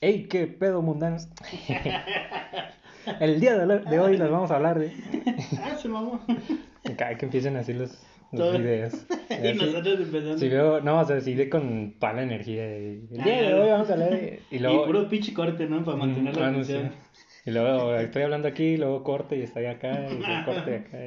[0.00, 1.28] ¡Ey, qué pedo mundanos!
[3.20, 4.92] El día de, hoy les vamos a hablar de.
[5.60, 5.76] Ah.
[6.98, 7.96] Cada que empiecen así los,
[8.32, 8.94] los videos.
[9.28, 10.38] Y nosotros empezando.
[10.38, 12.64] si veo, no, o sea, si ve con toda la energía.
[12.66, 13.56] el día de Ah.
[13.60, 14.40] hoy vamos a hablar de.
[14.50, 14.82] Y luego.
[14.82, 15.84] Y puro pinche corte, ¿no?
[15.84, 16.92] Para mantener Mm, la ah, no, atención.
[17.46, 20.98] Y luego estoy hablando aquí, luego corte y estoy acá, y luego corte acá.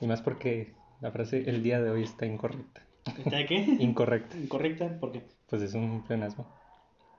[0.00, 2.80] Y más porque la frase el día de hoy está incorrecta.
[3.18, 3.56] ¿Está qué?
[3.80, 4.36] Incorrecta.
[4.36, 5.24] Incorrecta, ¿por qué?
[5.50, 6.46] Pues es un pleonasmo.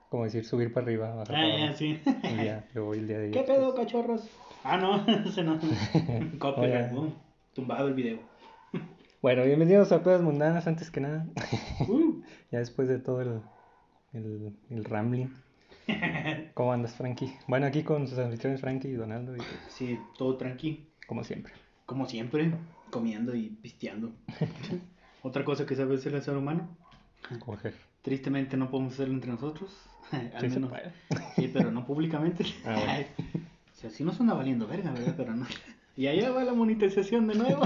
[0.09, 1.99] Como decir subir para arriba, bajar Ah, para sí.
[2.23, 3.31] El día, luego el día de hoy.
[3.31, 4.27] ¿Qué pedo, cachorros?
[4.63, 5.59] Ah, no, ese no.
[6.39, 7.13] Copyright, boom.
[7.53, 8.19] Tumbado el video.
[9.21, 11.27] Bueno, bienvenidos a Pedas Mundanas, antes que nada.
[11.87, 12.21] Uh.
[12.51, 13.41] Ya después de todo el,
[14.13, 15.27] el, el rambling.
[16.53, 17.33] ¿Cómo andas, Frankie?
[17.47, 20.85] Bueno, aquí con sus anfitriones Frankie y Donaldo, y Sí, todo tranqui.
[21.07, 21.53] como siempre.
[21.85, 22.51] Como siempre,
[22.89, 24.11] comiendo y pisteando.
[25.23, 26.69] Otra cosa que sabe hacer el ser humano.
[27.39, 27.73] Coger.
[28.01, 29.71] Tristemente no podemos hacerlo entre nosotros.
[30.11, 30.71] Al Sí menos.
[31.35, 32.45] Sí, pero no públicamente.
[32.65, 33.05] Ah, bueno.
[33.71, 35.13] O sea, sí nos suena valiendo verga, ¿verdad?
[35.17, 35.45] Pero no.
[35.95, 37.61] Y allá va la monetización de nuevo.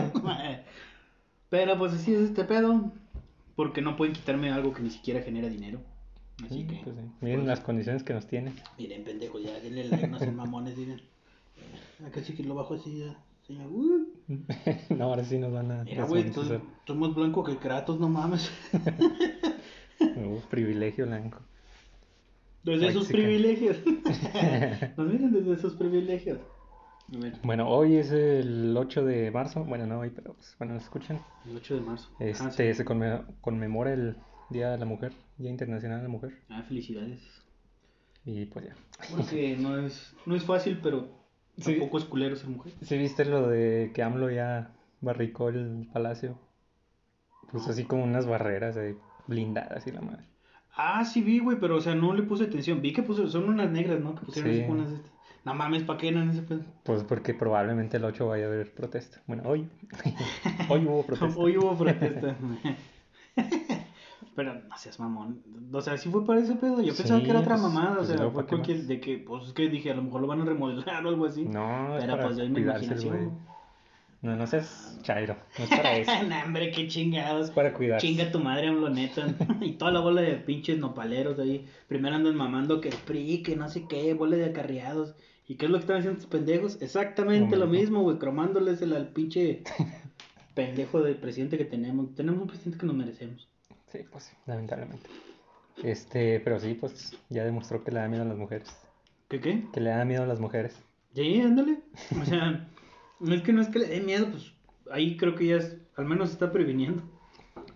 [1.50, 2.92] Pero pues así es este pedo.
[3.56, 5.80] Porque no pueden quitarme algo que ni siquiera genera dinero.
[6.46, 6.82] Así Sí, que.
[6.84, 7.02] pues sí.
[7.22, 8.54] Miren pues, las condiciones que nos tiene.
[8.78, 11.02] Miren, pendejos, ya denle like, no sean mamones, miren.
[12.06, 13.18] Acá sí que lo bajo así ya.
[13.48, 14.06] Señor, uh.
[14.96, 16.44] no, ahora sí nos van a Mira, güey, tú-
[16.86, 18.52] tú más blanco que Kratos, no mames.
[20.00, 21.40] Uf, privilegio blanco.
[22.64, 23.78] Desde White sus privilegios.
[24.98, 26.40] Nos miren desde sus privilegios.
[27.44, 29.64] Bueno, hoy es el 8 de marzo.
[29.64, 31.22] Bueno, no hoy, pero pues, bueno, escuchan.
[31.50, 32.10] el 8 de marzo.
[32.20, 32.78] Ah, Este, sí.
[32.78, 34.18] se conme- conmemora el
[34.50, 36.34] Día de la Mujer, Día Internacional de la Mujer.
[36.50, 37.20] Ah, felicidades.
[38.26, 38.76] Y pues ya.
[39.16, 41.10] Porque no es, no es fácil, pero
[41.58, 41.72] Sí.
[41.74, 42.74] tampoco es culero ser mujer.
[42.82, 46.38] ¿Sí viste lo de que AMLO ya barricó el palacio?
[47.52, 48.78] Puso así como unas barreras
[49.28, 50.24] blindadas y la madre.
[50.76, 52.82] Ah, sí vi, güey, pero o sea, no le puse atención.
[52.82, 54.14] Vi que puso, son unas negras, ¿no?
[54.16, 54.62] Que pusieron Sí.
[54.62, 54.90] así unas.
[55.46, 56.62] No mames, ¿para qué eran ese pedo?
[56.84, 59.22] Pues porque probablemente el 8 vaya a haber protesta.
[59.28, 59.68] Bueno, hoy.
[60.70, 61.40] hoy hubo protesta.
[61.40, 62.36] Hoy hubo protesta.
[64.38, 65.42] Pero no seas mamón.
[65.72, 66.80] O sea, sí fue para ese pedo.
[66.84, 67.94] Yo pensaba Sí, que era otra pues, mamada.
[67.94, 68.78] O pues, sea, fue ¿para qué cualquier.
[68.84, 71.26] De que, pues es que dije, a lo mejor lo van a remodelar o algo
[71.26, 71.44] así.
[71.46, 73.40] No, es Pero para pues en mi imaginación.
[74.22, 75.38] No, no seas chairo.
[75.58, 76.12] No es para eso.
[76.30, 77.46] nah, hombre, qué chingados.
[77.46, 78.06] Es para cuidarse.
[78.06, 79.26] Chinga tu madre, AMLO, neta.
[79.62, 81.66] y toda la bola de pinches nopaleros ahí.
[81.88, 85.16] Primero andan mamando que el PRI, que no sé qué, bola de acarreados.
[85.48, 86.80] ¿Y qué es lo que están haciendo estos pendejos?
[86.80, 87.82] Exactamente Lo lo mismo.
[87.82, 89.64] mismo, güey, cromándoles el al pinche
[90.54, 92.14] pendejo del presidente que tenemos.
[92.14, 93.48] Tenemos un presidente que nos merecemos.
[93.92, 95.10] Sí, pues sí, lamentablemente.
[95.84, 98.68] Este, pero sí, pues ya demostró que le da miedo a las mujeres.
[99.30, 99.66] ¿Qué qué?
[99.72, 100.82] Que le da miedo a las mujeres.
[101.14, 101.80] Sí, ándale.
[102.22, 102.70] O sea,
[103.20, 104.54] no es que no es que le dé miedo, pues
[104.92, 107.04] ahí creo que ya es, al menos se está previniendo.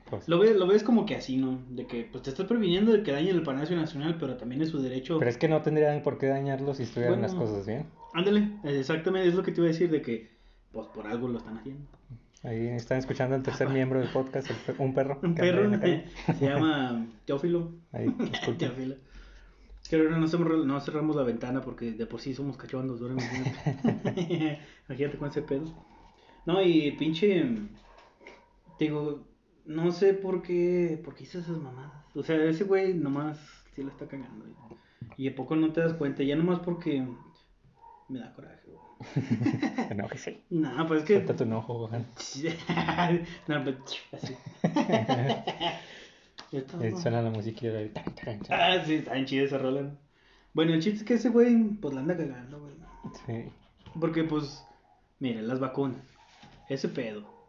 [0.09, 1.63] Pues, Lo ves, lo ves como que así, ¿no?
[1.69, 4.69] De que pues te estás previniendo de que dañen el Palacio Nacional, pero también es
[4.69, 5.17] su derecho.
[5.19, 7.85] Pero es que no tendrían por qué dañarlo si estuvieran las cosas bien.
[8.13, 10.29] Ándale, exactamente, es lo que te iba a decir, de que
[10.73, 11.85] pues por algo lo están haciendo.
[12.43, 15.19] Ahí están escuchando al tercer miembro del podcast, el un perro.
[15.23, 17.71] Un perro se llama Teófilo.
[17.91, 18.09] Ahí.
[18.57, 18.95] Teófilo.
[19.81, 23.01] Es que ahora no, cerramos- no cerramos la ventana porque de por sí somos cachondos,
[23.01, 24.59] ahora imagínate.
[24.87, 25.65] Imagínate con ese pedo.
[26.45, 27.45] No, y pinche.
[28.79, 29.27] Digo,
[29.65, 32.03] no sé por qué, por qué hizo esas mamadas.
[32.15, 33.37] O sea, ese güey nomás
[33.75, 34.45] sí la está cagando.
[35.17, 37.05] Y, y a poco no te das cuenta, ya nomás porque
[38.09, 38.80] me da coraje, güey.
[39.95, 40.41] No, que sí.
[40.49, 41.13] No, pues es que.
[41.15, 42.05] Suelta tu enojo, Gohan.
[43.47, 43.75] no, pues
[44.11, 44.35] así.
[46.51, 46.99] ¿no?
[46.99, 47.89] suena la musiquilla de...
[47.89, 48.59] tan, tan, tan.
[48.59, 49.81] Ah, sí, está bien chida esa rola.
[49.81, 49.97] ¿no?
[50.53, 52.73] Bueno, el chiste es que ese güey, pues la anda cagando, güey.
[53.25, 53.51] Sí.
[53.99, 54.63] Porque, pues,
[55.19, 56.01] miren, las vacunas,
[56.69, 57.41] ese pedo.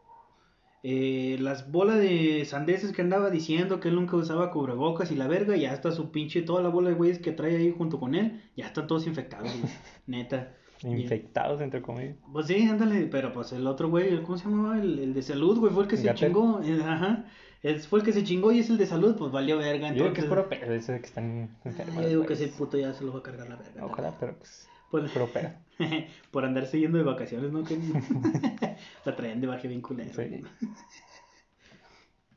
[0.84, 5.28] Eh, las bolas de sandeces que andaba diciendo que él nunca usaba cubrebocas y la
[5.28, 8.16] verga, ya está su pinche, toda la bola de güeyes que trae ahí junto con
[8.16, 9.72] él, ya están todos infectados, güey.
[10.06, 10.56] Neta.
[10.84, 12.16] Infectados, entre comillas.
[12.32, 14.78] Pues sí, ándale, pero pues el otro güey, el- ¿cómo se llamaba?
[14.80, 16.28] El, el de salud, güey, fue el que se Gatell.
[16.28, 16.60] chingó.
[16.62, 17.24] eh, ajá.
[17.62, 19.88] El- fue el que se chingó y es el de salud, pues valió verga.
[19.88, 22.02] Yo digo que es entonces- puro pedo, eso de que están enfermos.
[22.02, 23.84] Yo digo que ese puto ya se lo va a cargar la verga.
[23.86, 24.68] Ojalá, pero pues...
[24.90, 25.48] Por, Puro pedo.
[26.30, 27.64] por andarse yendo de vacaciones, ¿no?
[27.64, 27.78] Que
[29.06, 30.12] la traían de baje bien culero.
[30.14, 30.42] Sí.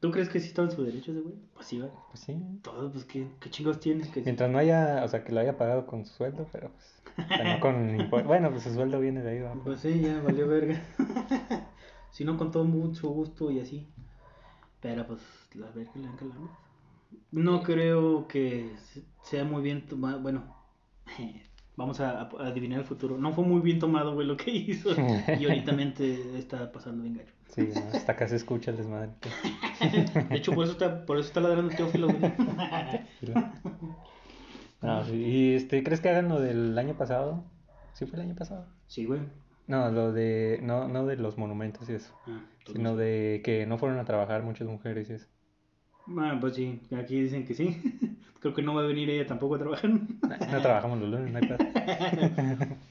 [0.05, 1.33] ¿Tú crees que sí está en su derecho ese güey?
[1.55, 1.89] Pues sí, güey.
[2.11, 2.37] Pues sí.
[2.61, 4.07] Todo, pues ¿qué, qué chingos tiene.
[4.11, 4.21] Que...
[4.21, 7.25] Mientras no haya, o sea, que lo haya pagado con su sueldo, pero pues...
[7.25, 8.27] o sea, no con impuestos.
[8.27, 9.55] Bueno, pues su sueldo viene de ahí, ¿va?
[9.63, 10.79] Pues sí, ya valió verga.
[12.11, 13.87] si no, con todo mucho gusto y así.
[14.79, 15.21] Pero pues
[15.55, 16.51] la verga le dan calambres.
[17.31, 20.19] No creo que se- sea muy bien tomado.
[20.19, 20.55] Bueno,
[21.77, 23.17] Vamos a, a adivinar el futuro.
[23.17, 24.91] No fue muy bien tomado, güey, lo que hizo.
[25.37, 25.73] y ahorita
[26.37, 27.33] está pasando bien gacho.
[27.49, 29.11] Sí, no, hasta acá se escucha el desmadre.
[30.29, 32.33] De hecho, por eso está, por eso está ladrando Teófilo, güey.
[34.81, 35.15] No, sí.
[35.15, 37.43] ¿Y este, crees que hagan lo del año pasado?
[37.93, 38.67] ¿Sí fue el año pasado?
[38.85, 39.21] Sí, güey.
[39.67, 43.79] No, lo de, no, no de los monumentos y eso, Ah, sino de que no
[43.79, 45.27] fueron a trabajar muchas mujeres y eso.
[46.19, 47.81] Ah, pues sí, aquí dicen que sí.
[48.39, 49.89] Creo que no va a venir ella tampoco a trabajar.
[49.89, 51.57] No trabajamos los lunes, no hay pedo.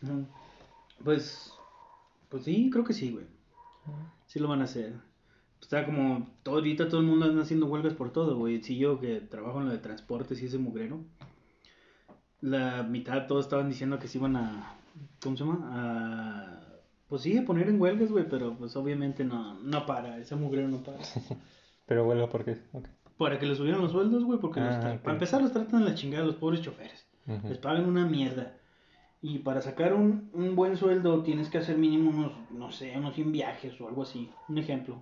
[0.02, 0.26] No.
[1.04, 1.52] Pues,
[2.28, 3.26] pues sí, creo que sí, güey.
[4.34, 4.94] Sí lo van a hacer.
[5.60, 8.60] Está como, todo, ahorita todo el mundo anda haciendo huelgas por todo, güey.
[8.64, 11.04] Si yo que trabajo en lo de transportes y ese mugrero,
[12.40, 14.74] la mitad todos estaban diciendo que se iban a,
[15.22, 15.60] ¿cómo se llama?
[15.72, 16.60] A,
[17.08, 20.66] pues sí, a poner en huelgas, güey, pero pues obviamente no, no para, ese mugrero
[20.68, 20.98] no para.
[21.86, 22.56] Pero vuelvo porque...
[22.72, 22.88] ok.
[23.18, 25.02] Para que les subieran los sueldos, güey, porque los Ah, tra- ok.
[25.02, 27.06] para empezar los tratan de la chingada los pobres choferes.
[27.48, 28.56] Les pagan una mierda.
[29.26, 33.14] Y para sacar un, un buen sueldo tienes que hacer mínimo unos, no sé, unos
[33.14, 34.30] 100 viajes o algo así.
[34.50, 35.00] Un ejemplo.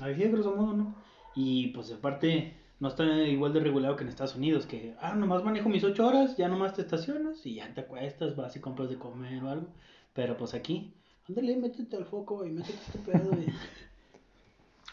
[0.00, 0.96] Así de grosso modo, ¿no?
[1.36, 5.44] Y pues aparte no está igual de regulado que en Estados Unidos, que, ah, nomás
[5.44, 8.90] manejo mis 8 horas, ya nomás te estacionas y ya te acuestas, vas y compras
[8.90, 9.68] de comer o algo.
[10.12, 10.92] Pero pues aquí,
[11.28, 13.30] ándale, métete al foco y métete este pedo.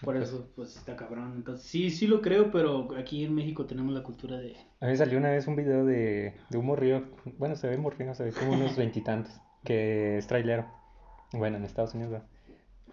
[0.02, 1.34] Y- Por eso, pues está cabrón.
[1.36, 4.56] Entonces, sí, sí lo creo, pero aquí en México tenemos la cultura de...
[4.80, 7.04] A mí salió una vez un video de, de un morrillo,
[7.38, 10.66] bueno, se ve morrillo, se ve como unos veintitantos, que es trailero.
[11.34, 12.22] Bueno, en Estados Unidos.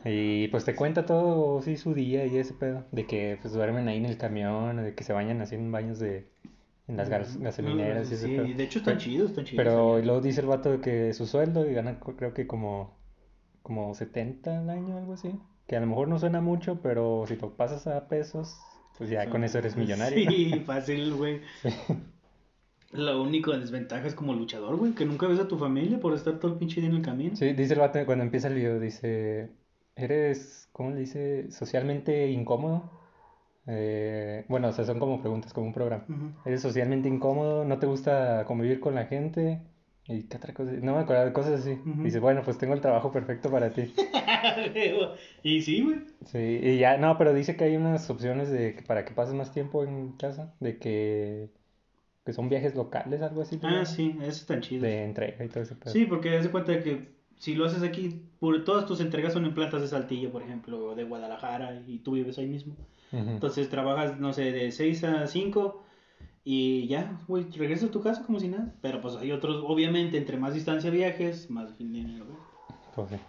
[0.05, 3.89] Y pues te cuenta todo, sí, su día y ese pedo, de que pues duermen
[3.89, 6.29] ahí en el camión, de que se bañan así en baños de,
[6.87, 9.65] en las gas- gasolineras y ese Sí, y de hecho están Pero- chidos, están chidos.
[9.65, 10.05] Pero allá.
[10.05, 12.97] luego dice el vato de que su sueldo y gana creo que como,
[13.63, 15.31] como 70 al año, algo así.
[15.67, 18.57] Que a lo mejor no suena mucho, pero si te pasas a pesos,
[18.99, 20.31] pues ya con eso eres millonario.
[20.31, 21.41] Sí, fácil, güey.
[22.93, 26.15] Lo único de desventaja es como luchador, güey, que nunca ves a tu familia por
[26.15, 27.35] estar todo el pinche día en el camino.
[27.35, 29.51] Sí, dice el vato cuando empieza el video, dice,
[29.97, 31.51] eres, ¿cómo le dice?
[31.51, 32.91] Socialmente incómodo.
[33.67, 36.07] Eh, bueno, o sea, son como preguntas, como un programa.
[36.45, 39.61] Eres socialmente incómodo, no te gusta convivir con la gente.
[40.09, 40.73] ¿Y qué otra cosa?
[40.73, 41.73] No me acuerdo de cosas así.
[41.73, 42.03] Ujú.
[42.03, 43.93] Dice, bueno, pues tengo el trabajo perfecto para ti.
[45.43, 45.99] y sí, güey.
[46.27, 49.35] Sí, y ya, no, pero dice que hay unas opciones de que para que pases
[49.35, 51.51] más tiempo en casa, de que,
[52.25, 53.59] que son viajes locales, algo así.
[53.63, 54.83] Ah, sí, eso están chidos.
[54.83, 55.93] De entrega y todo pedo.
[55.93, 59.33] Sí, porque haz de cuenta de que si lo haces aquí, por, todas tus entregas
[59.33, 62.77] son en plantas de Saltillo, por ejemplo, o de Guadalajara, y tú vives ahí mismo.
[63.13, 65.86] Entonces trabajas, no sé, de 6 a 5
[66.49, 68.73] y ya, güey, regresas a tu casa como si nada.
[68.81, 72.39] Pero pues hay otros, obviamente, entre más distancia viajes, más dinero, güey.
[72.95, 73.21] Pues.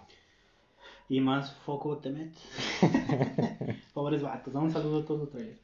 [1.09, 2.39] Y más foco te metes.
[3.95, 5.59] Pobres vatos, un saludo a todos los trailers.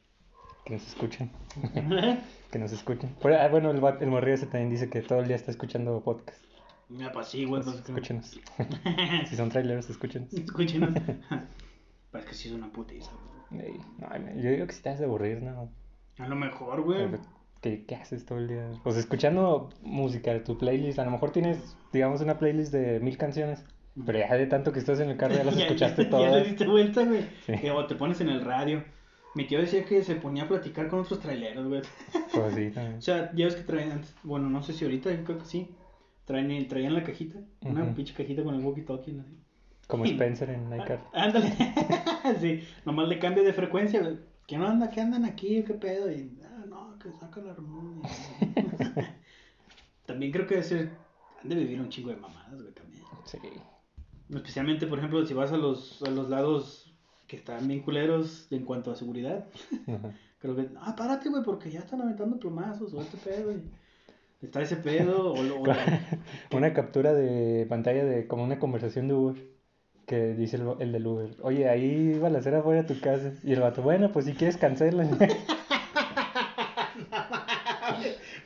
[0.64, 1.30] Que nos escuchen,
[2.50, 3.14] que nos escuchen.
[3.22, 6.00] Pero, ah, bueno, el, el morrillo ese también dice que todo el día está escuchando
[6.00, 6.42] podcast.
[6.88, 8.40] Ya, pues sí, güey, Pues, pues escúchenos.
[9.28, 10.34] si son traileros, escúchenos.
[10.34, 10.92] Escúchenos.
[12.10, 13.12] Pues que sí es una putiza,
[13.50, 13.64] güey.
[13.64, 15.70] Ey, no, yo digo que si te has de aburrir, ¿no?
[16.18, 17.06] A lo mejor, güey.
[17.64, 18.70] ¿Qué, qué haces todo el día?
[18.82, 20.98] Pues escuchando música de tu playlist.
[20.98, 23.64] A lo mejor tienes, digamos, una playlist de mil canciones.
[24.04, 26.30] Pero ya de tanto que estás en el carro ya las escuchaste ya, todas.
[26.30, 27.24] Ya le diste vuelta, güey.
[27.46, 27.54] Sí.
[27.56, 28.84] Que, O te pones en el radio.
[29.34, 31.80] Mi tío decía que se ponía a platicar con otros traileros, güey.
[32.34, 32.98] Pues sí, también.
[32.98, 35.46] O sea, ya ves que traen antes, bueno, no sé si ahorita, yo creo que
[35.46, 35.70] sí.
[36.26, 37.94] Traen, traían la cajita, una Ujú.
[37.94, 39.38] pinche cajita con el walkie-talkie, así.
[39.88, 41.00] Como Spencer en iCar.
[41.14, 41.54] Ah, Ándale.
[42.40, 44.18] sí, nomás le cambia de frecuencia, güey.
[44.46, 44.90] ¿Qué no anda?
[44.90, 45.62] ¿Qué andan aquí?
[45.66, 46.10] ¿Qué pedo?
[46.12, 46.30] Y,
[47.04, 48.08] que saca la armonía.
[50.06, 50.90] también creo que debe ser,
[51.42, 53.02] han de vivir un chingo de mamadas, güey, también.
[53.24, 53.38] Sí.
[54.34, 56.92] Especialmente, por ejemplo, si vas a los, a los lados
[57.26, 59.46] que están bien culeros en cuanto a seguridad.
[59.86, 60.10] Ajá.
[60.40, 63.62] Creo que, ah, párate, güey, porque ya están aventando plomazos o este pedo, güey.
[64.42, 65.64] Está ese pedo, o, lo- o
[66.56, 69.54] Una captura de pantalla de como una conversación de Uber.
[70.06, 71.34] Que dice el, el del Uber.
[71.40, 73.32] Oye, ahí va a hacer afuera de tu casa.
[73.42, 75.08] Y el vato, bueno, pues si quieres cancela.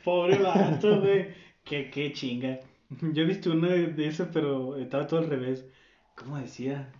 [0.09, 1.27] Pobre vato, güey.
[1.63, 2.59] Qué, qué chinga.
[3.13, 5.65] Yo he visto una de esas, pero estaba todo al revés.
[6.15, 6.91] ¿Cómo decía?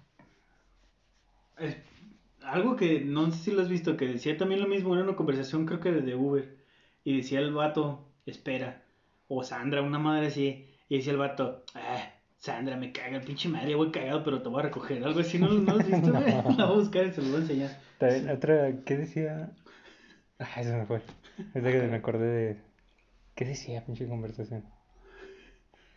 [2.44, 5.16] Algo que no sé si lo has visto, que decía también lo mismo, era una
[5.16, 6.56] conversación creo que de, de Uber.
[7.04, 8.84] Y decía el vato, espera.
[9.28, 10.68] O Sandra, una madre así.
[10.88, 14.50] Y decía el vato, ah, Sandra, me caga el pinche madre, voy cagado, pero te
[14.50, 15.04] voy a recoger.
[15.04, 16.26] Algo así, ¿no, ¿no lo has visto, güey?
[16.58, 17.82] La voy a buscar y se lo voy a enseñar.
[17.98, 19.52] También otra, ¿qué decía?
[20.38, 21.02] Ah, eso me fue.
[21.56, 22.69] Es de que me acordé de.
[23.40, 24.66] ¿Qué decía, pinche conversación?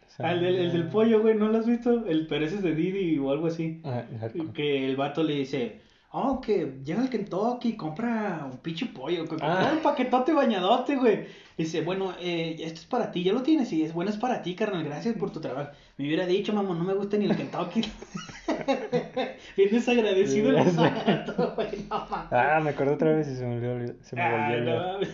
[0.06, 2.06] O sea, Ah, el, del- el del pollo, güey, ¿no lo has visto?
[2.06, 3.80] El pero ese es de Didi o algo así.
[3.84, 5.80] Ah, ah, Que el vato le dice,
[6.12, 9.72] Oh, que llega el Kentucky y compra un pinche pollo, que compra Ah.
[9.72, 11.24] un paquetote bañadote, güey.
[11.58, 14.40] Dice, bueno, eh, esto es para ti, ya lo tienes, y es bueno, es para
[14.40, 15.70] ti, carnal, gracias por tu trabajo.
[15.98, 17.80] Me hubiera dicho, mamá, no me gusta ni el Kentucky.
[19.56, 22.06] Bien desagradecido el vato, güey, no.
[22.30, 24.58] Ah, me acuerdo otra vez y se me olvidó, se me volvió a Ay, no
[24.60, 24.92] olvidar.
[24.92, 25.08] mames.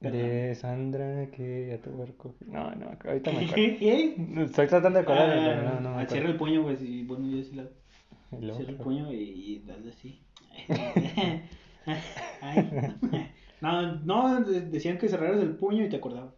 [0.00, 2.48] De Sandra que ya te voy a recoger.
[2.48, 3.54] No, no, ahorita me acuerdo.
[3.54, 4.14] ¿Qué?
[4.44, 7.26] Estoy tratando de acordarme, Ah, pero no, no me Cierra el puño, güey, y bueno,
[7.28, 7.64] yo sí la...
[8.38, 10.20] Luego, Cierra el puño y, y dale así.
[12.42, 12.70] Ay.
[13.60, 16.34] No, no, de- decían que cerraras el puño y te acordabas.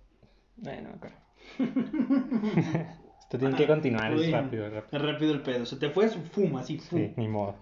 [0.65, 1.17] Ay, no me acuerdo.
[3.23, 4.99] Esto tiene que continuar, es rápido, rápido.
[4.99, 5.67] Es rápido el pedo.
[5.67, 6.99] Se te fue, fuma, así, fum.
[7.01, 7.57] Sí, ni modo.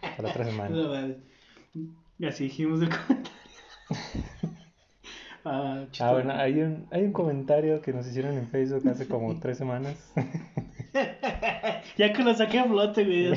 [0.00, 0.70] Para la otra semana.
[0.70, 1.14] No.
[2.18, 3.34] Y así dijimos el comentario.
[5.44, 9.38] Ah, Ah, bueno, hay un, hay un comentario que nos hicieron en Facebook hace como
[9.40, 9.96] tres semanas.
[11.96, 13.32] Ya que lo saqué a flote, güey.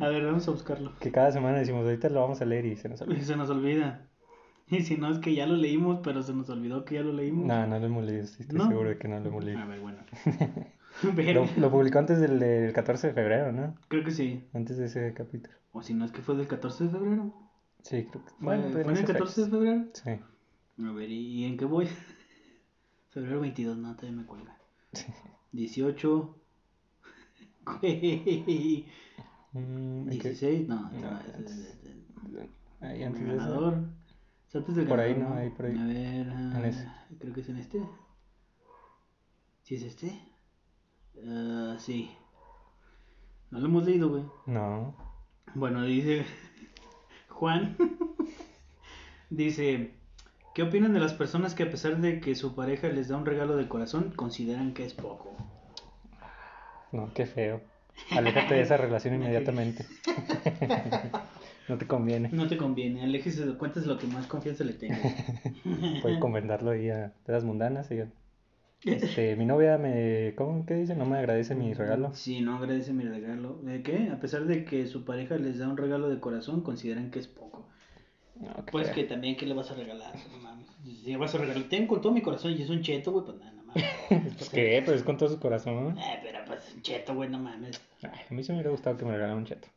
[0.00, 0.92] A ver, vamos a buscarlo.
[1.00, 3.24] Que cada semana decimos, ahorita lo vamos a leer y se nos Y olvida.
[3.24, 4.06] se nos olvida.
[4.68, 7.12] Y si no, es que ya lo leímos, pero se nos olvidó que ya lo
[7.12, 7.46] leímos.
[7.46, 8.68] No, no lo hemos leído, estoy ¿No?
[8.68, 9.66] seguro de que no lo hemos A leído.
[9.66, 9.98] ver, bueno.
[11.34, 13.74] Lo, lo publicó antes del, del 14 de febrero, ¿no?
[13.88, 14.44] creo que sí.
[14.52, 15.54] Antes de ese capítulo.
[15.72, 17.32] O si no, es que fue del 14 de febrero.
[17.82, 18.30] Sí, creo que.
[18.30, 19.50] ¿Fue, Bueno, ¿fue pero en el sé 14 de fechas.
[19.50, 19.84] febrero?
[19.94, 20.10] Sí.
[20.86, 21.86] A ver, ¿y en qué voy?
[23.10, 24.56] Febrero 22, no, todavía me cuelga.
[25.52, 26.36] 18.
[27.80, 28.86] Güey.
[29.52, 30.30] Mm, ¿en qué?
[30.30, 31.20] 16, no, no,
[32.80, 33.84] Ahí antes de ganador.
[34.54, 35.34] Antes del Por ahí, ¿no?
[35.34, 35.78] Ahí, por ahí.
[35.78, 36.62] A ver, ah,
[37.10, 37.82] En creo que es en este.
[39.62, 40.18] ¿Sí es este?
[41.26, 42.10] Ah, sí.
[43.50, 44.24] No lo hemos leído, güey.
[44.46, 44.96] No.
[45.54, 46.24] Bueno, dice
[47.28, 47.76] Juan.
[49.28, 49.99] dice,
[50.54, 53.26] ¿qué opinan de las personas que a pesar de que su pareja les da un
[53.26, 55.36] regalo de corazón, consideran que es poco?
[56.92, 57.60] No, qué feo.
[58.10, 59.86] Aléjate de esa relación inmediatamente.
[61.68, 62.30] no te conviene.
[62.32, 64.98] No te conviene, aléjese de cuentas lo que más confianza le tenga.
[66.02, 68.00] Puedes comentarlo ahí a pedas mundanas y.
[68.82, 70.96] Este, mi novia me, ¿cómo qué dice?
[70.96, 72.14] No me agradece mi regalo.
[72.14, 73.60] Sí, no agradece mi regalo.
[73.62, 74.08] ¿De qué?
[74.08, 77.28] A pesar de que su pareja les da un regalo de corazón, consideran que es
[77.28, 77.68] poco.
[78.40, 80.12] No, Pues que también, ¿qué le vas a regalar?
[80.32, 80.66] No mames.
[80.82, 83.24] Si le vas a regalar, ten con todo mi corazón y es un cheto, güey,
[83.26, 83.84] pues nada, no mames.
[84.38, 85.96] Pues qué, pues es con todo su corazón.
[85.98, 87.80] Eh, pero pues un cheto, güey, no mames.
[88.02, 89.68] Ay, a mí sí me hubiera gustado que me regalaran un cheto.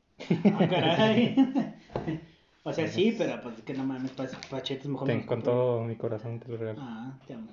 [0.46, 1.36] Ah, caray.
[2.66, 5.44] O sea, sí, pero pues que no mames, para pa chetos mejor Ten, me con
[5.44, 6.80] todo mi corazón te lo regalo.
[6.82, 7.50] Ah, te amo.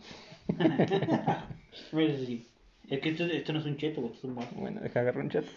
[1.92, 2.46] Bueno, sí.
[2.88, 4.54] Es que esto, esto no es un cheto, güey, esto es un muerto.
[4.56, 5.50] Bueno, deja agarrar un cheto.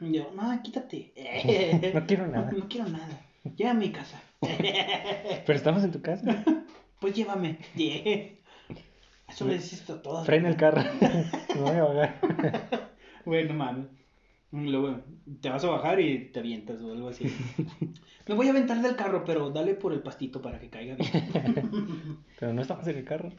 [0.00, 1.12] Yo, no, quítate.
[1.94, 2.50] No quiero nada.
[2.52, 3.20] No quiero nada.
[3.56, 4.22] Llévame a mi casa.
[4.40, 6.44] Pero estamos en tu casa.
[7.00, 7.56] Pues llévame.
[9.26, 10.26] Eso le dices a todas.
[10.26, 10.82] Frena el carro.
[11.00, 12.90] Me voy a bajar.
[13.24, 13.86] Güey, no mames.
[14.52, 15.00] Y Luego
[15.40, 17.24] te vas a bajar y te avientas o algo así.
[18.26, 22.18] Me voy a aventar del carro, pero dale por el pastito para que caiga bien.
[22.38, 23.30] Pero no estamos en el carro.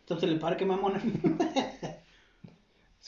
[0.00, 1.00] Entonces el parque, mamona.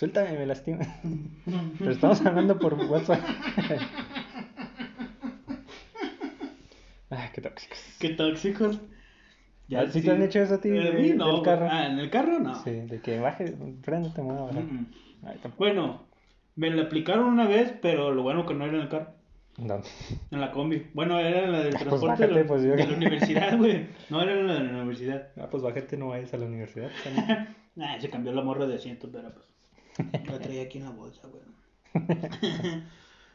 [0.02, 0.80] Suéltame, me lastima.
[1.78, 3.20] Pero estamos hablando por WhatsApp.
[7.08, 7.78] Ay, qué tóxicos.
[8.00, 8.80] Qué tóxicos.
[9.72, 11.68] Ah, ¿sí te han hecho eso a ti Eh, de- mí no, del carro?
[11.70, 12.56] Ah, en el carro no.
[12.64, 13.54] Sí, de que baje,
[13.84, 14.22] prende, te.
[14.22, 14.86] Mm, mm.
[15.56, 16.02] Bueno,
[16.56, 19.10] me la aplicaron una vez, pero lo bueno que no era en el carro.
[19.58, 19.82] No.
[20.32, 20.88] En la combi.
[20.94, 23.56] Bueno, era en la del Pues transporte de, bájate, la, pues, yo- de la universidad,
[23.56, 23.86] güey.
[24.10, 25.28] No, era en la de la universidad.
[25.40, 26.90] Ah, pues bájate, no vayas a la universidad.
[27.80, 29.46] Ah, se cambió la morra de asiento, pero pues.
[29.98, 31.42] La traía aquí en la bolsa, güey.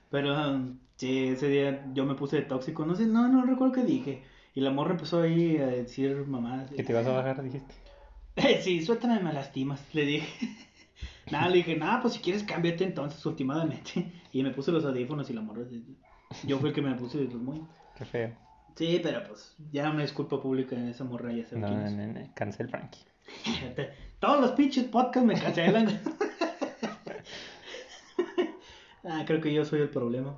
[0.10, 2.86] Pero um, sí, ese día yo me puse de tóxico.
[2.86, 4.24] No sé, no, no recuerdo qué dije.
[4.56, 6.72] Y la morra empezó ahí a decir mamadas.
[6.72, 7.74] Que te ibas a bajar, dijiste.
[8.62, 10.28] Sí, suéltame, me lastimas, le dije.
[11.32, 14.12] Nada, le dije, nada, pues si quieres cámbiate entonces, últimamente.
[14.32, 15.64] Y me puse los audífonos y la morra.
[16.46, 17.64] Yo fui el que me puse los muy.
[17.98, 18.36] Qué feo.
[18.76, 22.08] Sí, pero pues ya una disculpa pública en esa morra ya sabe No, no, no,
[22.08, 23.00] no, cancel Frankie.
[24.20, 26.00] Todos los pinches podcasts me cancelan.
[29.08, 30.38] Ah, creo que yo soy el problema.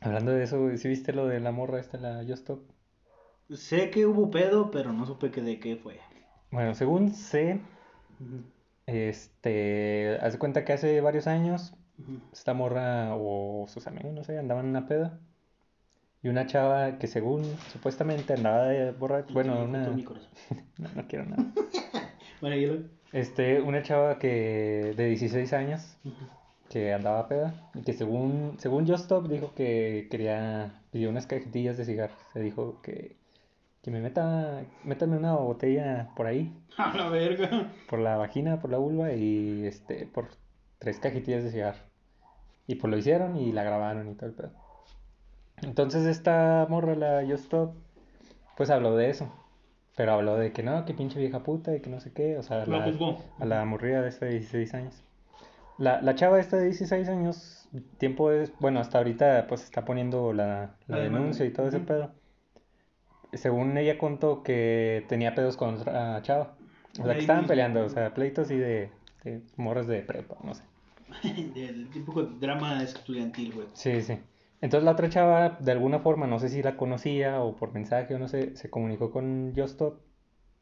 [0.00, 2.60] Hablando de eso, ¿sí viste lo de la morra esta, la Just Stop?
[3.50, 5.98] Sé que hubo pedo, pero no supe que de qué fue.
[6.50, 7.60] Bueno, según sé,
[8.86, 11.74] este, haz de cuenta que hace varios años
[12.32, 15.18] esta morra o sus amigos, no sé, andaban en una peda.
[16.22, 19.90] Y una chava que según supuestamente andaba de borracha, bueno, una...
[19.90, 20.30] mi corazón.
[20.78, 21.44] No, no quiero nada.
[22.40, 22.80] Bueno, yo lo...
[23.12, 26.14] Este, una chava que de 16 años Ujú.
[26.68, 31.76] Que andaba peda y que según según Just Stop dijo que quería pidió unas cajetillas
[31.76, 32.18] de cigarros.
[32.32, 33.16] Se dijo que
[33.82, 37.70] que me meta métame una botella por ahí, A la verga.
[37.88, 40.28] por la vagina, por la vulva y este por
[40.78, 41.80] tres cajetillas de cigarro.
[42.66, 44.50] Y pues lo hicieron y la grabaron y todo el pedo.
[45.62, 47.74] Entonces esta morra, la Just Stop,
[48.56, 49.32] pues habló de eso.
[49.96, 52.36] Pero habló de que no, que pinche vieja puta y que no sé qué.
[52.36, 53.18] O sea, la, juzgó.
[53.38, 55.02] a la morrida de esta de 16 años.
[55.78, 57.68] La, la chava esta de 16 años,
[57.98, 62.12] tiempo es, bueno, hasta ahorita pues está poniendo la, la denuncia y todo ese pedo.
[63.32, 66.56] Según ella contó que tenía pedos con otra chava.
[66.98, 68.90] O sea, que estaban peleando, o sea, pleitos así de,
[69.24, 70.62] de morras de prepa, no sé.
[71.54, 73.66] Del típico drama estudiantil, güey.
[73.74, 74.18] Sí, sí.
[74.62, 78.14] Entonces la otra chava, de alguna forma, no sé si la conocía o por mensaje
[78.14, 80.00] o no sé, se comunicó con Justop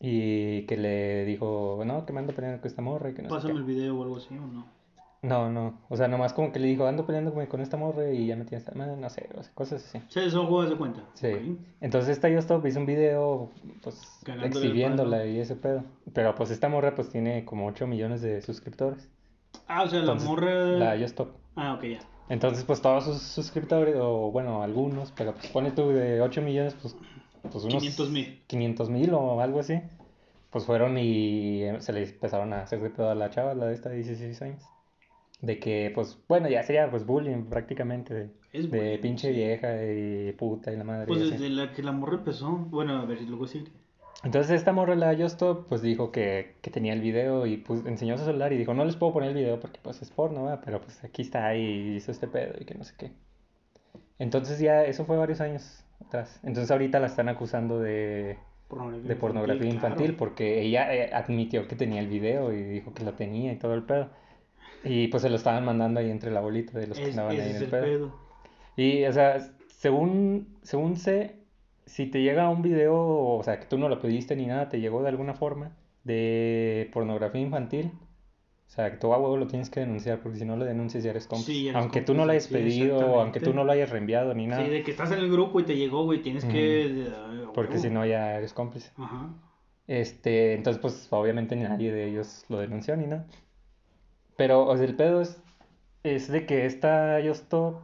[0.00, 3.30] y que le dijo, no, que me ando peleando con esta morra y que no
[3.30, 3.59] sé Pásame qué.
[3.61, 4.66] el video o algo así, ¿o no?
[5.24, 8.26] No, no, o sea, nomás como que le dijo, ando peleándome con esta morra y
[8.26, 9.98] ya me tienes, no, no sé, o sea, cosas así.
[10.08, 11.00] Se desahogó, de cuenta.
[11.14, 11.28] Sí.
[11.28, 11.58] Ok.
[11.80, 13.50] Entonces esta Justop hizo un video,
[13.82, 15.82] pues, Cagándole el exhibiéndola y ese pedo.
[16.12, 19.08] Pero pues esta morra, pues, tiene como 8 millones de suscriptores.
[19.66, 20.54] Ah, o sea, Entonces, la morra.
[20.54, 21.30] La Justop.
[21.56, 22.00] Ah, ok, ya.
[22.28, 26.76] Entonces, pues todos sus suscriptores, o bueno, algunos, pero pues pone tú de 8 millones,
[26.82, 26.96] pues,
[27.50, 28.42] pues unos 500,000.
[28.46, 29.80] 500 mil o algo así.
[30.50, 33.66] Pues fueron y eh, se le empezaron a hacer de pedo a la chava, la
[33.66, 34.62] de esta de 16 años.
[35.44, 38.14] De que, pues, bueno, ya sería pues bullying prácticamente.
[38.14, 39.34] De, Es de bullying, pinche sí.
[39.34, 41.06] vieja y puta y la madre.
[41.06, 42.50] Pues desde la que la morra empezó.
[42.50, 43.64] Bueno, a ver, luego sí.
[44.24, 48.16] Entonces esta morra, la Justo, pues dijo que, que tenía el video y pues enseñó
[48.16, 50.62] su celular y dijo, no les puedo poner el video porque pues es porno, ¿verdad?
[50.64, 53.12] Pero pues aquí está y hizo este pedo y que no sé qué.
[54.18, 56.40] Entonces ya, eso fue varios años atrás.
[56.42, 60.18] Entonces ahorita la están acusando de, Pornografía de pornografía infantil claro.
[60.18, 63.74] porque ella eh, admitió que tenía el video y dijo que lo tenía y todo
[63.74, 64.08] el pedo.
[64.84, 67.32] Y pues se lo estaban mandando ahí entre la bolita de los que Es, andaban
[67.32, 67.82] ese ahí en el pedo.
[67.82, 68.14] pedo.
[68.76, 69.38] Y, o sea,
[69.68, 71.36] según, según sé,
[71.86, 74.80] si te llega un video, o sea, que tú no lo pediste ni nada, te
[74.80, 77.92] llegó de alguna forma de pornografía infantil,
[78.66, 81.04] o sea, que tú a huevo lo tienes que denunciar, porque si no lo denuncias
[81.04, 81.52] ya eres cómplice.
[81.52, 84.34] Sí, aunque tú no lo hayas sí, pedido, o aunque tú no lo hayas reenviado
[84.34, 87.06] ni nada, Sí, de que estás en el grupo y te llegó, güey, tienes que.
[87.54, 87.82] porque huevo.
[87.82, 88.90] si no ya eres cómplice.
[88.96, 89.28] Ajá.
[89.86, 93.26] Este, entonces, pues, obviamente nadie de ellos lo denunció ni nada.
[94.36, 95.40] Pero, o sea, el pedo es,
[96.02, 97.82] es de que esta Justo,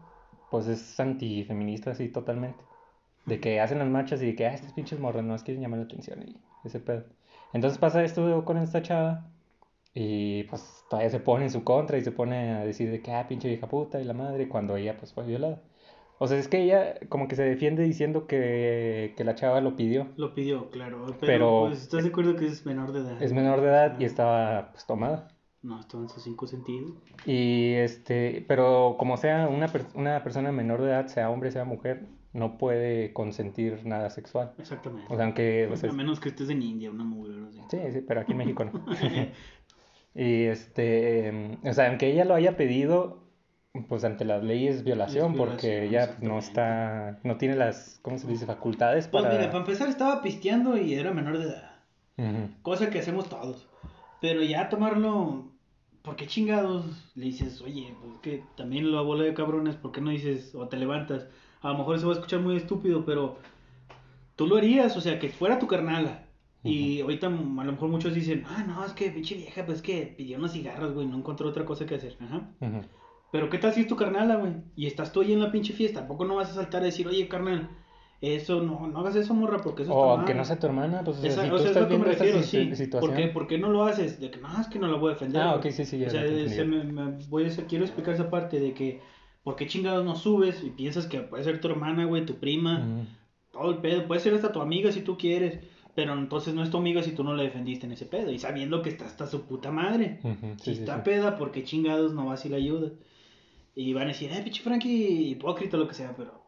[0.50, 2.62] pues, es antifeminista así totalmente.
[3.27, 5.79] De que hacen las marchas y de que, ah, estas pinches morras no quieren llamar
[5.81, 7.05] la atención y ese pedo.
[7.53, 9.27] Entonces pasa esto con esta chava
[9.94, 13.12] y, pues, todavía se pone en su contra y se pone a decir de que,
[13.12, 15.61] ah, pinche vieja puta y la madre, cuando ella, pues, fue violada.
[16.18, 19.75] O sea, es que ella como que se defiende diciendo que, que la chava lo
[19.75, 20.09] pidió.
[20.16, 21.07] Lo pidió, claro.
[21.07, 23.22] Pero, Pero- pues, ¿estás de acuerdo que es menor de edad?
[23.22, 25.29] Es menor de edad y estaba, pues, tomada.
[25.62, 26.92] No, estaba en sus cinco sentidos.
[27.27, 31.64] Y este, pero como sea una, per- una persona menor de edad, sea hombre, sea
[31.64, 34.53] mujer, no puede consentir nada sexual.
[34.59, 35.12] Exactamente.
[35.12, 37.61] O sea, aunque, pues, a menos que estés en India, una mujer o así.
[37.70, 38.85] sí, sí, pero aquí en México no.
[40.14, 43.23] Y este, em, o sea, aunque ella lo haya pedido,
[43.88, 47.55] pues ante las leyes es violación, Es porque violación, ella pues, no está, no tiene
[47.55, 48.44] las, ¿cómo se dice?
[48.44, 49.35] Facultades Pues para...
[49.37, 51.70] mira, para empezar estaba pisteando y era menor de edad.
[52.62, 53.68] Cosa que hacemos todos.
[54.20, 55.50] Pero ya tomarlo,
[56.02, 56.85] ¿por qué chingados?
[57.14, 60.68] Le dices, oye, pues que también lo bola de cabrones, ¿por qué no dices o
[60.68, 61.26] te levantas?
[61.62, 63.38] A lo mejor se va a escuchar muy estúpido, pero
[64.37, 66.26] tú lo harías, o sea, que fuera tu carnala.
[66.62, 70.14] Y ahorita a lo mejor muchos dicen, ah, no, es que pinche vieja, pues que
[70.16, 72.18] pidió unos cigarros, güey, no encontró otra cosa que hacer.
[72.20, 72.50] Ajá.
[73.33, 74.52] Pero ¿qué tal si es tu carnala, güey?
[74.76, 77.06] Y estás tú ahí en la pinche fiesta, tampoco no vas a saltar a decir,
[77.06, 77.70] oye, carnal,
[78.20, 80.38] eso, no, no hagas eso, morra, porque eso O está aunque mal".
[80.38, 82.42] no sea tu hermana, pues Esa- si o sea, es estás me viendo esta refiero,
[82.46, 82.76] sí.
[82.76, 83.00] situación...
[83.00, 84.20] ¿Por qué, por qué no lo haces?
[84.20, 85.42] De que no, es que no la voy a defender.
[85.42, 88.28] Ah, ok, sí, sí, ya O sea, se me, me- voy a quiero explicar esa
[88.30, 89.00] parte de que,
[89.42, 93.06] ¿por qué chingados no subes y piensas que puede ser tu hermana, güey, tu prima?
[93.52, 94.06] Todo el pedo.
[94.06, 95.59] Puede ser hasta tu amiga si tú quieres.
[95.94, 98.30] Pero entonces no es tu amiga si tú no la defendiste en ese pedo.
[98.30, 100.20] Y sabiendo que está hasta su puta madre.
[100.22, 101.02] Si sí, sí, está sí.
[101.04, 102.92] peda, ¿por qué chingados no vas y la ayudas?
[103.74, 106.39] Y van a decir, eh, pinche Frankie, hipócrita lo que sea, pero.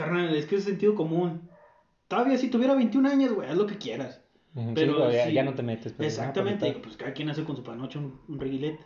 [0.00, 1.48] Carnal, es que es sentido común.
[2.08, 4.22] Todavía si tuviera 21 años, güey, haz lo que quieras.
[4.54, 5.32] Sí, Pero ya, sí.
[5.32, 5.92] ya no te metes.
[5.92, 8.80] pero, ah, Exactamente, pues, pues cada quien hace con su panoche un, un reguilete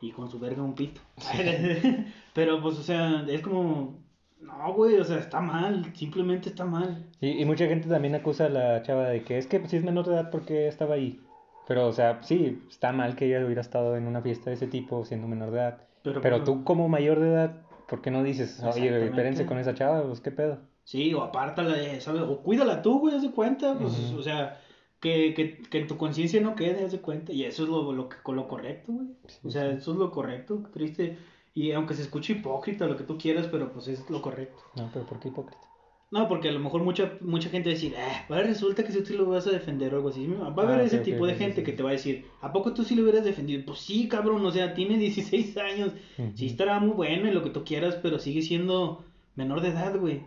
[0.00, 1.00] y con su verga un pito.
[2.34, 3.98] Pero pues, o sea, es como,
[4.40, 7.06] no, güey, o sea, está mal, simplemente está mal.
[7.20, 9.76] Y, y mucha gente también acusa a la chava de que es que pues, si
[9.76, 11.20] es menor de edad porque estaba ahí.
[11.68, 14.66] Pero, o sea, sí, está mal que ella hubiera estado en una fiesta de ese
[14.66, 15.78] tipo siendo menor de edad.
[16.02, 19.74] Pero, Pero tú como mayor de edad, ¿por qué no dices, oye, espérense con esa
[19.74, 20.60] chava, pues qué pedo?
[20.82, 22.22] Sí, o apártala, de, ¿sabes?
[22.22, 24.58] O cuídala tú, güey, haz de cuenta, pues, o sea,
[24.98, 27.34] que, que, que en tu conciencia no quede, haz de cuenta.
[27.34, 29.08] Y eso es lo, lo, que- lo correcto, güey.
[29.28, 29.76] Sí, O sea, sí.
[29.76, 31.18] eso es lo correcto, triste.
[31.52, 34.62] Y aunque se escuche hipócrita, lo que tú quieras, pero pues es lo correcto.
[34.74, 35.60] No, pero ¿por qué hipócrita?
[36.12, 38.92] No, porque a lo mejor mucha mucha gente va a decir, ah, ahora resulta que
[38.92, 40.26] si tú lo vas a defender o algo así.
[40.26, 41.64] Va a haber Ah, ese ok, tipo de gente sí.
[41.64, 43.64] que te va a decir, ¿a poco tú sí lo hubieras defendido?
[43.64, 45.92] Pues sí, cabrón, o sea, tiene 16 años.
[46.18, 46.32] Ujú.
[46.36, 49.02] Sí estará muy bueno y lo que tú quieras, pero sigue siendo
[49.36, 50.20] menor de edad, güey.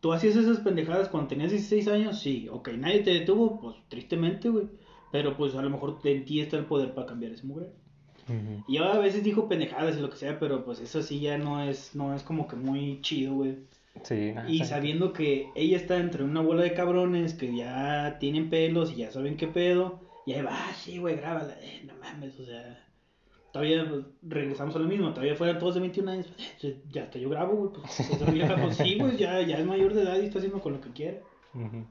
[0.00, 2.20] ¿Tú hacías esas pendejadas cuando tenías 16 años?
[2.20, 4.66] Sí, ok, nadie te detuvo, pues tristemente, güey.
[5.10, 7.72] Pero pues a lo mejor en ti está el poder para cambiar ese mujer.
[8.28, 8.62] Ujú.
[8.68, 11.38] Y yo a veces dijo pendejadas y lo que sea, pero pues eso sí ya
[11.38, 13.56] no es, no es como que muy chido, güey.
[14.02, 18.92] Sí, Y sabiendo que ella está entre una bola de cabrones que ya tienen pelos
[18.92, 22.38] y ya saben qué pedo, y ahí va, ah, sí, güey, grábala, eh, no mames,
[22.40, 22.86] o sea,
[23.52, 27.04] todavía pues, regresamos a lo mismo, todavía fueran todos de 21 años, pues, eh, ya
[27.04, 28.08] hasta yo grabo, güey, pues,
[28.60, 30.90] pues sí, güey, ya, ya es mayor de edad y está haciendo con lo que
[30.90, 31.22] quiere.
[31.54, 31.86] ujú.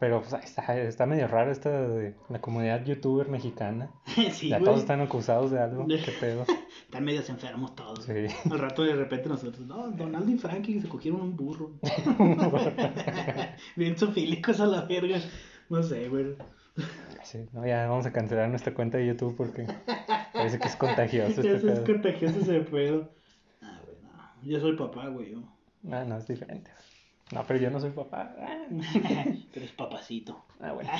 [0.00, 3.90] Pero pues, está, está medio raro esta de la comunidad youtuber mexicana.
[4.32, 5.86] sí, ya güey, todos están acusados de algo.
[5.86, 6.44] ¿Qué pedo?
[6.84, 8.04] están medios enfermos todos.
[8.04, 8.12] Sí.
[8.50, 11.72] Al rato de repente nosotros, no, Donaldo y Frankie se cogieron un burro.
[13.76, 15.18] Bien sofílicos a la verga.
[15.68, 16.36] No sé, güey.
[17.22, 19.66] Sí, no, ya vamos a cancelar nuestra cuenta de YouTube porque
[20.32, 21.84] parece que es contagioso este Eso es pedo.
[21.84, 23.10] contagioso ese pedo.
[23.62, 24.42] Ah, güey, no.
[24.42, 25.38] Yo soy papá, güey, yo.
[25.90, 26.70] Ah, no, es diferente.
[27.32, 28.34] No, pero yo no soy papá.
[29.52, 30.44] Pero es papacito.
[30.60, 30.90] Ah, bueno.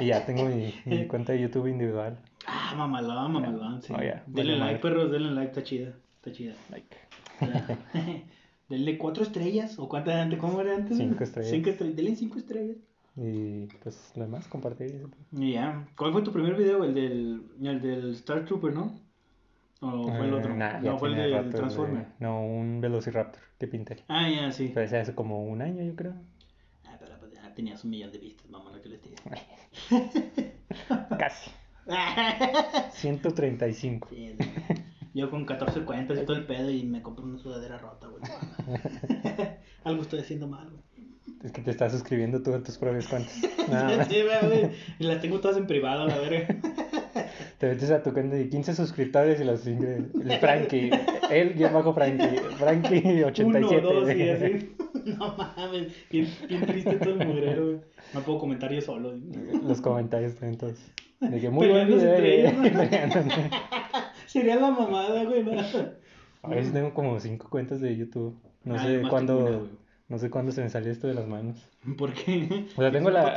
[0.00, 2.18] Y ya tengo mi, mi cuenta de YouTube individual.
[2.46, 3.92] Ah, mamalón, mamalón, sí.
[3.96, 4.78] Oh, ya, denle vale like, madre.
[4.78, 5.92] perros, denle like, está chida.
[6.16, 6.54] Está chida.
[6.70, 6.96] Like.
[8.68, 9.78] Denle cuatro estrellas.
[9.78, 10.38] ¿O cuántas antes?
[10.38, 10.96] ¿Cómo era antes?
[10.96, 11.50] Cinco estrellas.
[11.50, 11.96] Cinco estrellas.
[11.96, 12.76] Denle cinco estrellas.
[13.16, 15.06] Y pues lo demás, compartir.
[15.32, 15.86] ya.
[15.96, 16.84] ¿Cuál fue tu primer video?
[16.84, 18.98] El del, el del Star Trooper, ¿no?
[19.80, 20.54] ¿O fue el Eh, otro?
[20.54, 22.06] nah, no, fue el del Transformer.
[22.06, 24.02] de- No, un Velociraptor que pinté.
[24.08, 24.70] Ah, ya, sí.
[24.72, 26.14] Pero ese hace como un año, yo creo.
[26.86, 29.18] Ah, pero pues, ya tenías un millón de vistas, mamá, no que les diga.
[31.18, 31.50] Casi.
[32.92, 34.08] 135.
[34.10, 34.48] Sí, sí.
[35.12, 38.22] Yo con 14 cuentas y todo el pedo y me compré una sudadera rota, güey.
[39.84, 40.82] Algo estoy haciendo mal, güey.
[41.42, 43.34] Es que te estás suscribiendo tú a tus propias cuentas.
[43.68, 44.08] Más.
[44.08, 46.48] Sí, güey, Y las tengo todas en privado, la verga.
[47.60, 50.90] Te metes a tu cuenta de 15 suscriptores y los El Frankie.
[51.30, 52.38] Él, guion bajo Frankie.
[52.58, 53.86] Frankie 87.
[53.86, 54.76] Uno, dos y así.
[55.18, 55.94] No mames.
[56.10, 57.80] Bien, bien triste todo el mugrero.
[58.12, 59.14] No puedo comentar yo solo.
[59.66, 60.78] Los comentarios todos.
[61.20, 62.14] De que muy buen video.
[62.18, 62.52] eh.
[64.26, 65.42] Sería la mamada, güey.
[65.42, 65.52] ¿no?
[66.42, 68.38] A veces tengo como 5 cuentas de YouTube.
[68.64, 69.68] No Ah, sé cuándo.
[70.08, 71.66] no sé cuándo se me salió esto de las manos.
[71.96, 72.66] ¿Por qué?
[72.76, 73.34] O sea, tengo la.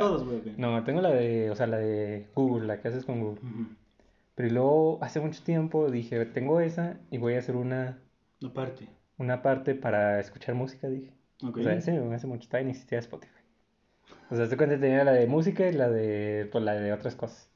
[0.58, 1.50] No, tengo la de.
[1.50, 3.40] O sea, la de Google, la que haces con Google.
[4.34, 7.98] Pero luego, hace mucho tiempo dije, tengo esa y voy a hacer una,
[8.44, 8.88] Aparte.
[9.18, 11.12] una parte para escuchar música, dije.
[11.42, 11.58] Ok.
[11.58, 11.92] O sea, hace
[12.26, 13.32] mucho tiempo ni existía Spotify.
[14.30, 17.14] O sea, te cuenta tenía la de música y la de, pues, la de otras
[17.14, 17.48] cosas.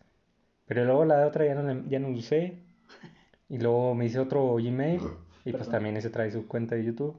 [0.66, 2.58] Pero luego la de otra ya no, ya no usé.
[3.48, 5.00] Y luego me hice otro Gmail
[5.44, 5.70] y pues Perdón.
[5.72, 7.16] también ese trae su cuenta de YouTube.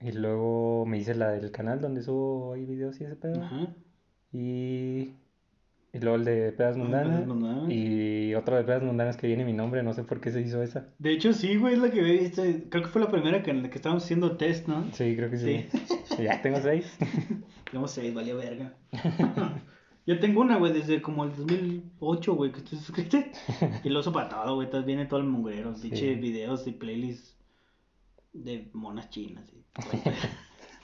[0.00, 3.40] Y luego me hice la del canal donde subo ahí videos y ese pedo.
[3.42, 3.68] Ajá.
[4.32, 5.14] Y,
[5.94, 7.08] y luego el de Pedas Ah, Mundanas.
[7.14, 7.70] Pedas Mundanas.
[7.70, 10.62] Y otro de Pedas Mundanas que viene mi nombre, no sé por qué se hizo
[10.62, 10.88] esa.
[10.98, 12.42] De hecho, sí, güey, es la que visto.
[12.68, 14.84] Creo que fue la primera que, en la que estábamos haciendo test, ¿no?
[14.92, 15.66] Sí, creo que sí.
[16.22, 16.96] Ya tengo seis.
[17.70, 18.74] Tenemos seis, valió verga.
[20.06, 23.16] Yo tengo una, güey, desde como el 2008, güey, que estoy suscrito.
[23.82, 24.68] Y lo uso para todo, güey.
[24.84, 25.74] Viene todo el mugrero.
[25.76, 25.88] Sí.
[26.16, 27.38] videos y playlists
[28.34, 29.48] de monas chinas.
[29.52, 29.64] y-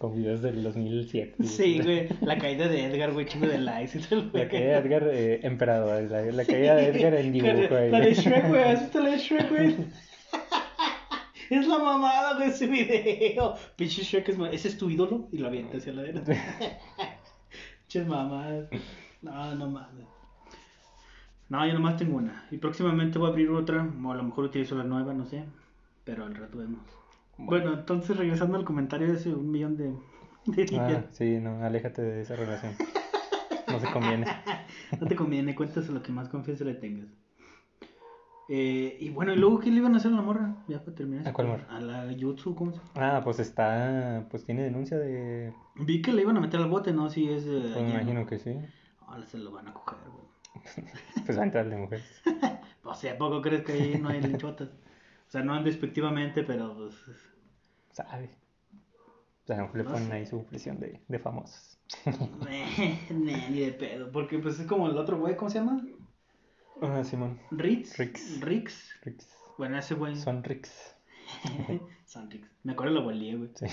[0.01, 1.45] Con videos del 2007.
[1.45, 2.09] Sí, güey.
[2.23, 5.09] La caída de Edgar, güey, chingo de likes y todo el La caída de Edgar,
[5.13, 6.11] eh, emperador.
[6.11, 7.77] La, la caída de Edgar en dibujo.
[7.77, 7.91] ahí.
[7.91, 8.63] La de Shrek, güey.
[8.63, 9.77] ¿Has visto la de Shrek, güey?
[11.51, 13.57] Es la mamada de ese video.
[13.77, 16.33] Pinche Shrek es Ese es tu ídolo y la avienta hacia la derecha.
[17.81, 18.71] Pinches mamadas.
[19.21, 20.07] No, no mames.
[21.51, 22.47] No, yo nomás tengo una.
[22.51, 23.87] Y próximamente voy a abrir otra.
[24.03, 25.45] O a lo mejor utilizo la nueva, no sé.
[26.05, 26.81] Pero al rato vemos.
[27.41, 29.95] Bueno, entonces regresando al comentario de ese un millón de.
[30.47, 32.75] de Ah, sí, no, aléjate de esa relación.
[33.69, 34.27] No se conviene.
[35.01, 37.07] No te conviene, cuentas a lo que más confianza le tengas.
[38.49, 40.57] Eh, y bueno, ¿y luego qué le iban a hacer a la morra?
[40.67, 41.29] Ya para terminar.
[41.29, 41.67] ¿A cuál morra?
[41.71, 42.91] A la Jutsu, ¿cómo se llama?
[42.97, 46.93] Ah, pues está, pues tiene denuncia de, Vi que le iban a meter al bote,
[46.93, 47.09] ¿no?
[47.09, 47.45] Si es.
[47.47, 48.27] eh, pues me imagino ¿no?
[48.27, 48.57] que sí.
[49.07, 50.27] Ahora se lo van a coger, güey.
[51.25, 52.23] Pues va a entrar de mujeres.
[52.95, 54.71] Sea, ¿a poco crees que ahí no hay linchotas?
[55.31, 56.95] O sea, no despectivamente, pero pues.
[57.93, 58.31] Sabe.
[59.45, 60.13] O sea, mejor le No ponen sé.
[60.15, 61.79] ahí su presión de, de famosos.
[63.11, 64.11] Ni de pedo.
[64.11, 65.87] Porque pues es como el otro güey, ¿cómo se llama?
[66.83, 67.39] Ah, Simón.
[67.51, 67.97] Ritz.
[67.99, 68.41] Rix.
[68.41, 68.91] Rix.
[69.03, 69.29] Rix.
[69.59, 70.17] Bueno, ese güey.
[70.17, 70.95] Son Rix.
[72.07, 72.49] Son Rix.
[72.65, 73.51] Me acuerdo de la abuelía, güey.
[73.55, 73.67] Sí.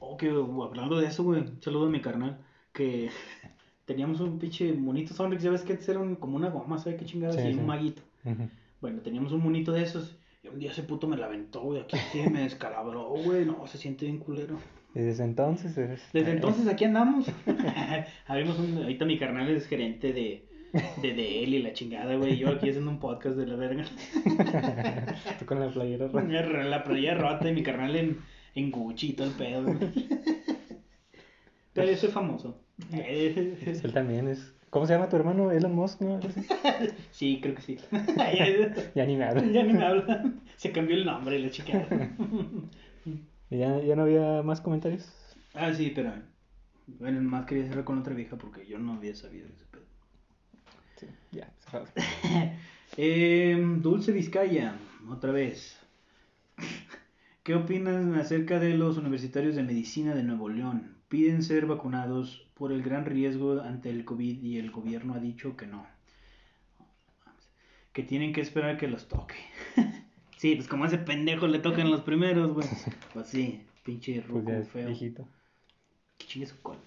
[0.00, 1.44] Oh, que uh, hablando de eso, güey.
[1.60, 2.44] Saludo a mi carnal.
[2.72, 3.10] Que
[3.84, 5.42] teníamos un pinche monito Sonrix.
[5.42, 7.36] Ya ves que antes era un- como una goma, ¿sabes qué chingadas?
[7.36, 8.02] Sí, un maguito.
[8.80, 10.16] Bueno, teníamos un monito de esos.
[10.46, 11.80] Y un día ese puto me la aventó, güey.
[11.80, 13.44] Aquí sí me descalabró, güey.
[13.44, 14.58] No, se siente bien culero.
[14.94, 16.02] Y desde entonces es...
[16.12, 17.26] Desde entonces aquí andamos.
[18.26, 18.78] Abrimos un...
[18.78, 20.44] Ahorita mi carnal es gerente de,
[21.02, 22.38] de, de él y la chingada, güey.
[22.38, 23.84] Yo aquí haciendo un podcast de la verga.
[25.38, 26.22] Tú con la playera rota.
[26.22, 28.18] La playera rota y mi carnal en,
[28.54, 29.62] en Gucci y todo el pedo.
[29.64, 29.78] güey.
[31.74, 32.58] Pero yo soy famoso.
[32.92, 34.55] Él también es...
[34.70, 35.50] ¿Cómo se llama tu hermano?
[35.50, 36.20] Elon Musk, ¿no?
[37.10, 37.78] Sí, creo que sí.
[38.94, 39.44] Ya ni me habla.
[39.44, 40.32] Ya ni me habla.
[40.56, 41.86] Se cambió el nombre la chica.
[43.50, 45.08] ¿Y ya, ya no había más comentarios?
[45.54, 46.12] Ah, sí, pero.
[46.86, 49.84] Bueno, más quería cerrar con otra vieja porque yo no había sabido ese pedo.
[50.96, 51.86] Sí, ya, cerrado.
[52.96, 54.74] Eh, Dulce Vizcaya,
[55.10, 55.78] otra vez.
[57.42, 60.96] ¿Qué opinan acerca de los universitarios de medicina de Nuevo León?
[61.08, 65.56] Piden ser vacunados por el gran riesgo ante el COVID y el gobierno ha dicho
[65.56, 65.86] que no.
[67.92, 69.36] Que tienen que esperar que los toque.
[70.38, 72.66] sí, pues como a ese pendejo le tocan los primeros, güey.
[73.12, 74.86] Pues sí, pinche Pues ruco feo.
[74.86, 75.26] viejito.
[76.18, 76.80] Que chingue su cola.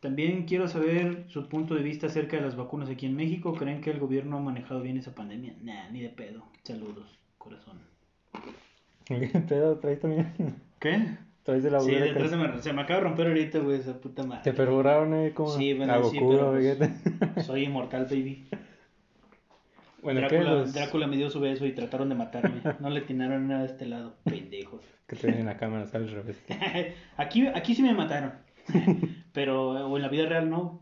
[0.00, 3.54] También quiero saber su punto de vista acerca de las vacunas aquí en México.
[3.54, 5.54] ¿Creen que el gobierno ha manejado bien esa pandemia?
[5.62, 6.44] Nah, ni de pedo.
[6.64, 7.78] Saludos, corazón.
[9.04, 10.32] ¿Qué pedo traes también?
[10.80, 11.16] ¿Qué?
[11.42, 14.00] Traes de la Sí, detrás se me, se me acaba de romper ahorita, güey, esa
[14.00, 14.52] puta Te madre.
[14.52, 16.76] perforaron, eh, como Sí, bueno, a sí, Goku, pero a
[17.34, 17.46] pues-.
[17.46, 18.46] Soy inmortal, baby.
[20.02, 20.36] Bueno, ¿qué?
[20.36, 22.60] Drácula, Los Drácula me dio su beso y trataron de matarme.
[22.80, 24.82] No le tiraron nada de este lado, pendejos.
[25.06, 26.08] que te ven en la cámara, ¿sabes?
[26.08, 26.42] Al revés.
[27.16, 28.34] Aquí, aquí sí me mataron.
[29.32, 30.80] Pero, o en la vida real no.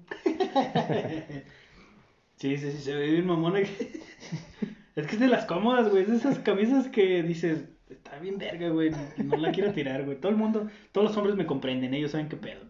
[2.37, 3.61] Sí, sí, sí, se ve bien mamona.
[3.61, 6.03] Es que es de las cómodas, güey.
[6.03, 8.90] Es de esas camisas que dices, está bien verga, güey.
[9.18, 10.18] No la quiero tirar, güey.
[10.18, 12.61] Todo el mundo, todos los hombres me comprenden, ellos saben qué pedo.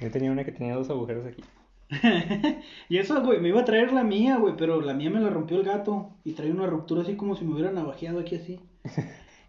[0.00, 1.42] Yo tenía una que tenía dos agujeros aquí.
[2.88, 5.30] y eso, güey, me iba a traer la mía, güey, pero la mía me la
[5.30, 8.60] rompió el gato y traía una ruptura así como si me hubieran navajeado aquí así.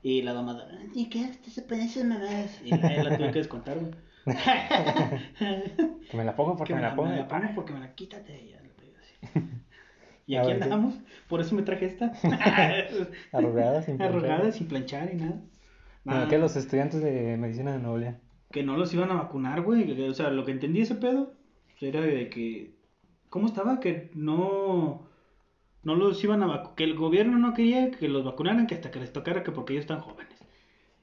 [0.04, 1.26] Y la domada, ¿y qué?
[1.44, 2.62] Te se pueden esas mamadas.
[2.64, 3.92] Y la, la tuve que descontar, güey.
[6.10, 7.10] Que me la pongo porque Que me la pongo.
[7.10, 9.42] me la pongo porque me la quítate y ya así.
[10.28, 12.12] Y aquí ver, andamos, por eso me traje esta.
[13.32, 14.18] Arrugada, sin planchar.
[14.18, 15.42] Arrugada, sin planchar y nada.
[16.04, 18.20] Nada, que los estudiantes de medicina de León.
[18.52, 19.90] que no los iban a vacunar, güey.
[20.02, 21.34] O sea, lo que entendí ese pedo
[21.80, 22.76] era de que.
[23.30, 23.80] ¿Cómo estaba?
[23.80, 25.08] Que no.
[25.84, 26.76] No los iban a vacunar.
[26.76, 29.74] Que el gobierno no quería que los vacunaran, que hasta que les tocara, que porque
[29.74, 30.38] ellos están jóvenes.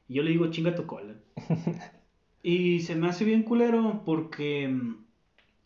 [0.06, 1.14] Y yo le digo, chinga tu cola.
[2.42, 4.74] y se me hace bien culero porque.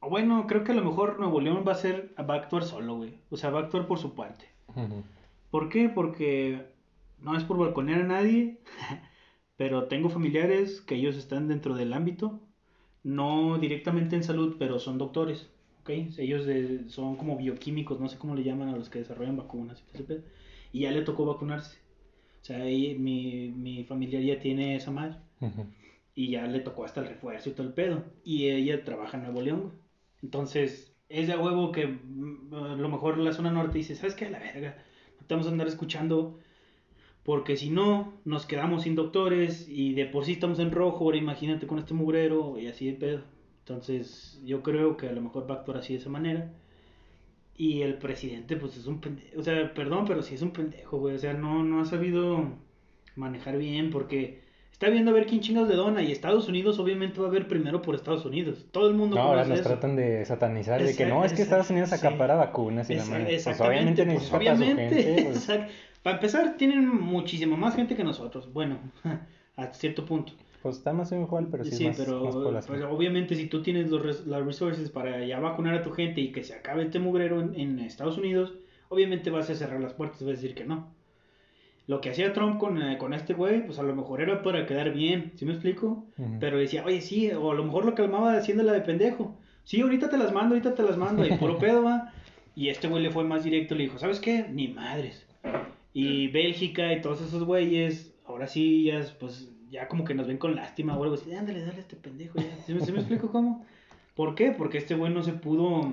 [0.00, 2.14] Bueno, creo que a lo mejor Nuevo León va a ser.
[2.18, 3.18] Va a actuar solo, güey.
[3.30, 4.46] O sea, va a actuar por su parte.
[5.50, 5.88] ¿Por qué?
[5.88, 6.66] Porque
[7.20, 8.58] no es por balconear a nadie,
[9.56, 12.40] pero tengo familiares que ellos están dentro del ámbito,
[13.02, 15.48] no directamente en salud, pero son doctores,
[15.80, 15.90] ¿ok?
[16.18, 19.80] Ellos de- son como bioquímicos, no sé cómo le llaman a los que desarrollan vacunas
[19.80, 20.22] y todo ese pedo,
[20.72, 21.78] y ya le tocó vacunarse.
[22.42, 25.16] O sea, ahí mi, mi familiar ya tiene esa madre
[26.14, 28.04] y ya le tocó hasta el refuerzo y todo el pedo.
[28.24, 29.72] Y ella trabaja en Nuevo León, güey.
[30.22, 34.26] Entonces, es de huevo que mm, a lo mejor la zona norte dice, ¿sabes qué?
[34.26, 34.76] A la verga,
[35.20, 36.38] no te vamos a andar escuchando
[37.28, 41.18] porque si no, nos quedamos sin doctores y de por sí estamos en rojo, ahora
[41.18, 43.22] imagínate con este mugrero y así de pedo.
[43.60, 46.50] Entonces, yo creo que a lo mejor va a actuar así de esa manera.
[47.54, 49.38] Y el presidente, pues es un pendejo.
[49.38, 51.16] O sea, perdón, pero sí es un pendejo, güey.
[51.16, 52.56] O sea, no, no ha sabido
[53.14, 54.40] manejar bien porque
[54.78, 56.02] está viendo a ver quién chingados le dona.
[56.02, 58.66] Y Estados Unidos, obviamente, va a ver primero por Estados Unidos.
[58.70, 59.68] Todo el mundo No, ahora nos eso.
[59.68, 62.94] tratan de satanizar, de que Exact- no, es que Estados Unidos exact- acapara vacunas y
[62.94, 63.40] la madre.
[63.42, 65.48] Pues obviamente pues, obviamente, gente, pues.
[65.48, 65.68] exact-
[66.04, 68.52] Para empezar, tienen muchísima más gente que nosotros.
[68.52, 68.78] Bueno,
[69.56, 70.32] hasta cierto punto.
[70.62, 73.62] Pues está más igual, pero sí, sí, es más, pero más pues, obviamente si tú
[73.62, 76.82] tienes los res- las resources para ya vacunar a tu gente y que se acabe
[76.84, 78.54] este mugrero en, en Estados Unidos,
[78.88, 80.92] obviamente vas a cerrar las puertas, vas a decir que no.
[81.88, 84.64] Lo que hacía Trump con, eh, con este güey, pues a lo mejor era para
[84.66, 86.06] quedar bien, ¿sí me explico?
[86.38, 89.34] Pero decía, oye, sí, o a lo mejor lo calmaba haciéndola de pendejo.
[89.64, 92.12] Sí, ahorita te las mando, ahorita te las mando, y puro pedo va.
[92.54, 94.44] Y este güey le fue más directo, le dijo, ¿sabes qué?
[94.50, 95.26] Ni madres.
[95.94, 100.38] Y Bélgica y todos esos güeyes, ahora sí, ya, pues, ya como que nos ven
[100.38, 101.32] con lástima o algo así.
[101.32, 102.54] Ándale, dale a este pendejo, ya.
[102.66, 103.64] ¿Sí, me- sí me explico cómo?
[104.14, 104.50] ¿Por qué?
[104.50, 105.90] Porque este güey no se pudo,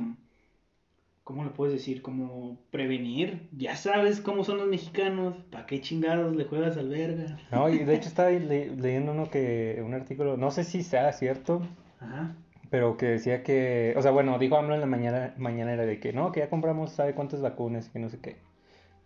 [1.25, 2.01] ¿cómo le puedes decir?
[2.01, 3.49] Como prevenir.
[3.51, 7.37] Ya sabes cómo son los mexicanos, ¿para qué chingados le juegas al verga?
[7.51, 10.83] No, y de hecho estaba ahí le- leyendo uno que, un artículo, no sé si
[10.83, 11.61] sea cierto,
[11.99, 12.35] Ajá.
[12.69, 16.13] pero que decía que, o sea, bueno, dijo AMLO en la mañana, mañanera de que
[16.13, 18.37] no, que ya compramos sabe cuántas vacunas y que no sé qué.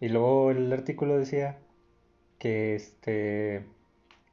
[0.01, 1.57] Y luego el artículo decía
[2.39, 3.65] que este,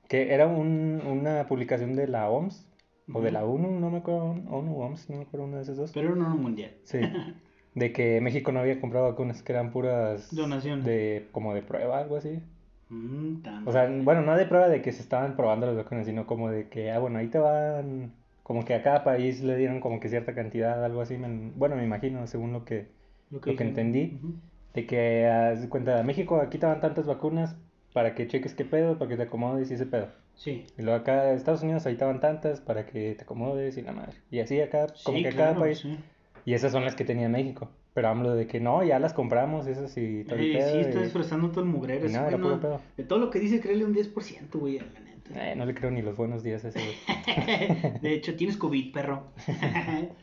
[0.08, 2.64] que era un, una publicación de la OMS,
[3.12, 5.76] o de la ONU, no me acuerdo, ONU, OMS, no me acuerdo una de esas
[5.76, 5.92] dos.
[5.92, 6.72] Pero no mundial.
[6.84, 6.98] Sí,
[7.76, 10.84] de que México no había comprado vacunas, que eran puras Donaciones.
[10.84, 12.40] de, como de prueba, algo así.
[12.88, 16.26] Mm, O sea, bueno, no de prueba de que se estaban probando las vacunas, sino
[16.26, 18.12] como de que, ah, bueno, ahí te van,
[18.42, 21.76] como que a cada país le dieron como que cierta cantidad, algo así, me- bueno,
[21.76, 22.86] me imagino, según lo que,
[23.30, 24.20] lo que entendí,
[24.74, 27.56] de que, haz de cuenta, México aquí te van tantas vacunas
[27.92, 30.08] para que cheques qué pedo, para que te acomodes y ese pedo.
[30.34, 30.66] Sí.
[30.78, 33.92] Y luego acá Estados Unidos ahí te van tantas para que te acomodes y la
[33.92, 34.12] madre.
[34.30, 35.78] Y así acá, como Sí, que a cada claro, país.
[35.78, 35.98] sí.
[36.46, 37.68] Y esas son las que tenía México.
[37.92, 40.72] Pero hablo de que no, ya las compramos, esas y todo el Eh, pedo.
[40.72, 42.08] sí, está y- disfrazando todo el mugrero.
[42.08, 42.80] y nada, era puro pedo.
[42.96, 45.52] De todo lo que dice, créele un 10%, güey, la neta.
[45.52, 47.98] Eh, no le creo ni los buenos días a ese güey.
[48.00, 49.24] De hecho, tienes COVID, perro.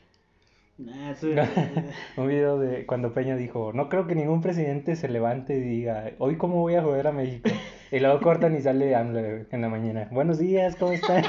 [0.76, 1.14] Nah,
[2.18, 6.10] Un video de cuando Peña dijo, no creo que ningún presidente se levante y diga,
[6.18, 7.48] hoy cómo voy a joder a México.
[7.92, 9.20] Y luego cortan y sale AMLO
[9.52, 10.08] en la mañana.
[10.12, 11.24] Buenos días, ¿cómo están?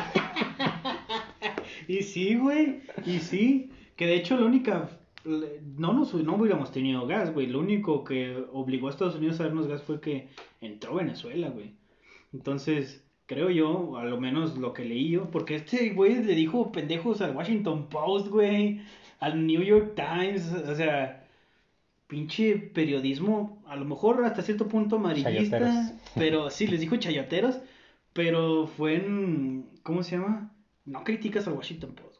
[1.88, 3.70] Y sí, güey, y sí.
[3.96, 4.90] Que de hecho la única...
[5.24, 7.46] No, nos, no hubiéramos tenido gas, güey.
[7.46, 10.28] Lo único que obligó a Estados Unidos a darnos gas fue que
[10.60, 11.72] entró Venezuela, güey.
[12.34, 16.72] Entonces, creo yo, a lo menos lo que leí yo, porque este güey le dijo
[16.72, 18.82] pendejos al Washington Post, güey,
[19.20, 21.26] al New York Times, o sea,
[22.06, 25.92] pinche periodismo, a lo mejor hasta cierto punto amarillista, Chayoteros.
[26.14, 27.60] pero sí, les dijo chayoteros,
[28.12, 30.52] pero fue en, ¿cómo se llama?
[30.84, 32.13] No criticas al Washington Post.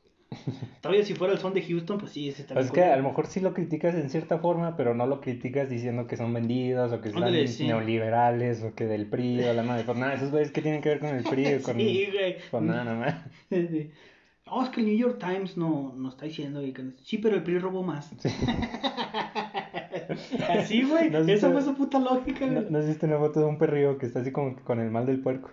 [0.45, 0.57] Güey.
[0.81, 3.03] Todavía si fuera el son de Houston, pues sí, ese está es que a lo
[3.03, 6.93] mejor sí lo criticas en cierta forma, pero no lo criticas diciendo que son vendidos
[6.93, 7.67] o que son sí.
[7.67, 9.85] neoliberales o que del PRI o la madre.
[9.85, 12.37] Pues nada, esos güeyes que tienen que ver con el PRI o con, Sí, güey.
[12.51, 13.15] con nada, nada más.
[13.51, 13.91] Sí.
[14.47, 17.35] No, es que el New York Times no, no está diciendo y que- sí, pero
[17.37, 18.13] el PRI robó más.
[20.51, 21.11] Así, güey.
[21.11, 22.71] ¿No Esa fue su puta lógica, ¿No, güey.
[22.71, 25.07] ¿no has visto una foto de un perrillo que está así como con el mal
[25.07, 25.51] del puerco?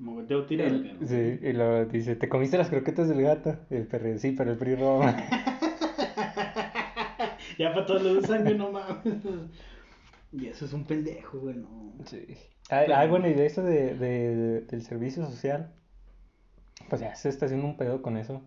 [0.00, 0.66] Mogueteo tira.
[0.66, 3.56] El- sí, y luego dice, ¿te comiste las croquetas del gato?
[3.70, 5.16] Y el perrillo, sí, pero el PRI roba más".
[7.58, 9.04] Ya para todos los sangre, no mames.
[10.32, 11.92] Y eso es un pendejo, güey, no.
[12.06, 12.24] Sí.
[12.70, 15.72] Ah, ah, bueno, y de eso de, de- del servicio social,
[16.88, 18.40] pues ya se está haciendo un pedo con eso.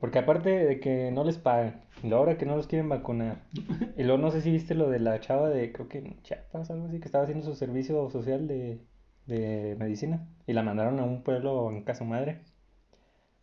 [0.00, 3.44] Porque aparte de que no les pagan, y luego ahora que no los quieren vacunar,
[3.96, 6.70] y luego no sé si viste lo de la chava de, creo que en Chiapas,
[6.70, 8.80] algo así, que estaba haciendo su servicio social de,
[9.26, 12.40] de medicina, y la mandaron a un pueblo en casa madre.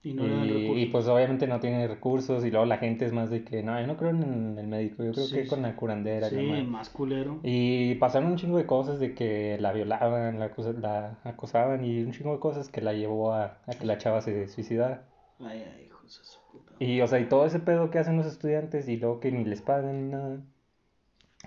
[0.01, 3.29] Y no Y, y, pues obviamente no tiene recursos, y luego la gente es más
[3.29, 5.75] de que, no, yo no creo en el médico, yo creo Sí, que con la
[5.75, 6.63] curandera, Sí, la madre".
[6.63, 7.39] más culero.
[7.43, 12.01] Y pasaron un chingo de cosas de que la violaban, la, acosa- la acosaban y
[12.01, 15.03] un chingo de cosas que la llevó a, a que la chava se suicidara.
[15.39, 16.73] Ay, ay, hijos de su puta.
[16.79, 19.43] Y, o sea, y todo ese pedo que hacen los estudiantes y luego que ni
[19.43, 20.39] les pagan ni nada.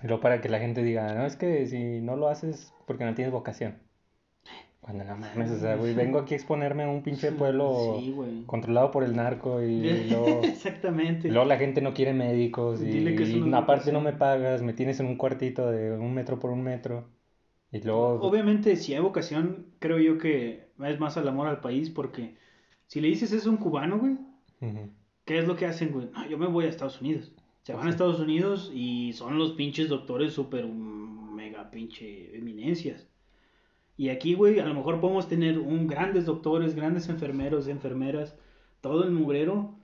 [0.02, 3.04] Y luego para que la gente diga, no, es que si no lo haces porque
[3.04, 3.76] no tienes vocación.
[4.82, 8.12] Cuando no mames, o sea, güey, vengo aquí a exponerme a un pinche pueblo Sí,
[8.46, 11.28] controlado por el narco y luego, Exactamente.
[11.28, 15.16] luego la gente no quiere médicos y, aparte no me pagas, me tienes en un
[15.16, 17.08] cuartito de un metro por un metro.
[17.70, 18.20] Y luego...
[18.22, 22.34] Obviamente, si hay vocación, creo yo que es más al amor al país, porque
[22.88, 24.18] si le dices eso a un cubano, güey.
[25.24, 26.08] ¿qué es lo que hacen, güey?
[26.12, 27.30] No, yo me voy a Estados Unidos.
[27.62, 27.90] Se van a.
[27.90, 33.11] Estados Unidos y son los pinches doctores súper mega pinche eminencias.
[33.96, 38.34] Y aquí, güey, a lo mejor podemos tener un grandes doctores, grandes enfermeros, enfermeras,
[38.80, 39.74] todo el mugrero,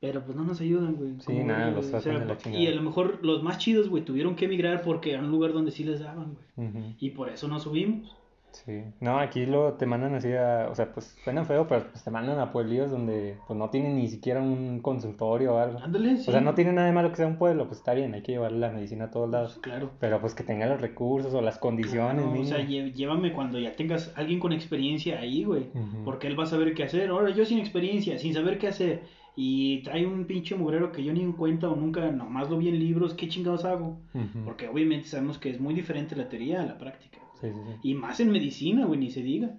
[0.00, 1.14] pero pues no nos ayudan, güey.
[1.18, 2.68] Sí, Como, nada, los o sea, de la y chingada.
[2.68, 5.70] a lo mejor los más chidos, güey, tuvieron que emigrar porque era un lugar donde
[5.72, 6.94] sí les daban, güey.
[6.98, 8.16] Y por eso no subimos.
[8.64, 12.02] Sí, no, aquí lo te mandan así a, o sea, pues suena feo, pero pues
[12.02, 15.78] te mandan a pueblillos donde pues no tienen ni siquiera un consultorio o algo.
[15.78, 16.28] Ándale, sí.
[16.28, 18.22] O sea, no tiene nada de malo que sea un pueblo, pues está bien, hay
[18.22, 19.58] que llevarle la medicina a todos Pues, lados.
[19.60, 19.90] claro.
[20.00, 23.72] Pero pues que tenga los recursos o las condiciones, Claro, o sea, llévame cuando ya
[23.76, 25.66] tengas alguien con experiencia ahí, güey.
[26.04, 27.10] Porque él va a saber qué hacer.
[27.10, 29.02] Ahora yo sin experiencia, sin saber qué hacer.
[29.38, 32.70] Y trae un pinche mugrero que yo ni en cuenta o nunca, nomás lo vi
[32.70, 33.98] en libros, ¿qué chingados hago?
[34.46, 37.18] Porque obviamente sabemos que es muy diferente la teoría a la práctica.
[37.40, 37.90] Sí, sí, sí.
[37.90, 39.56] Y más en medicina, güey, ni se diga.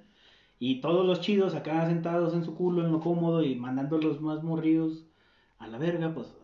[0.59, 4.21] Y todos los chidos acá sentados en su culo, en lo cómodo y mandando los
[4.21, 5.05] más morridos
[5.59, 6.35] a la verga, pues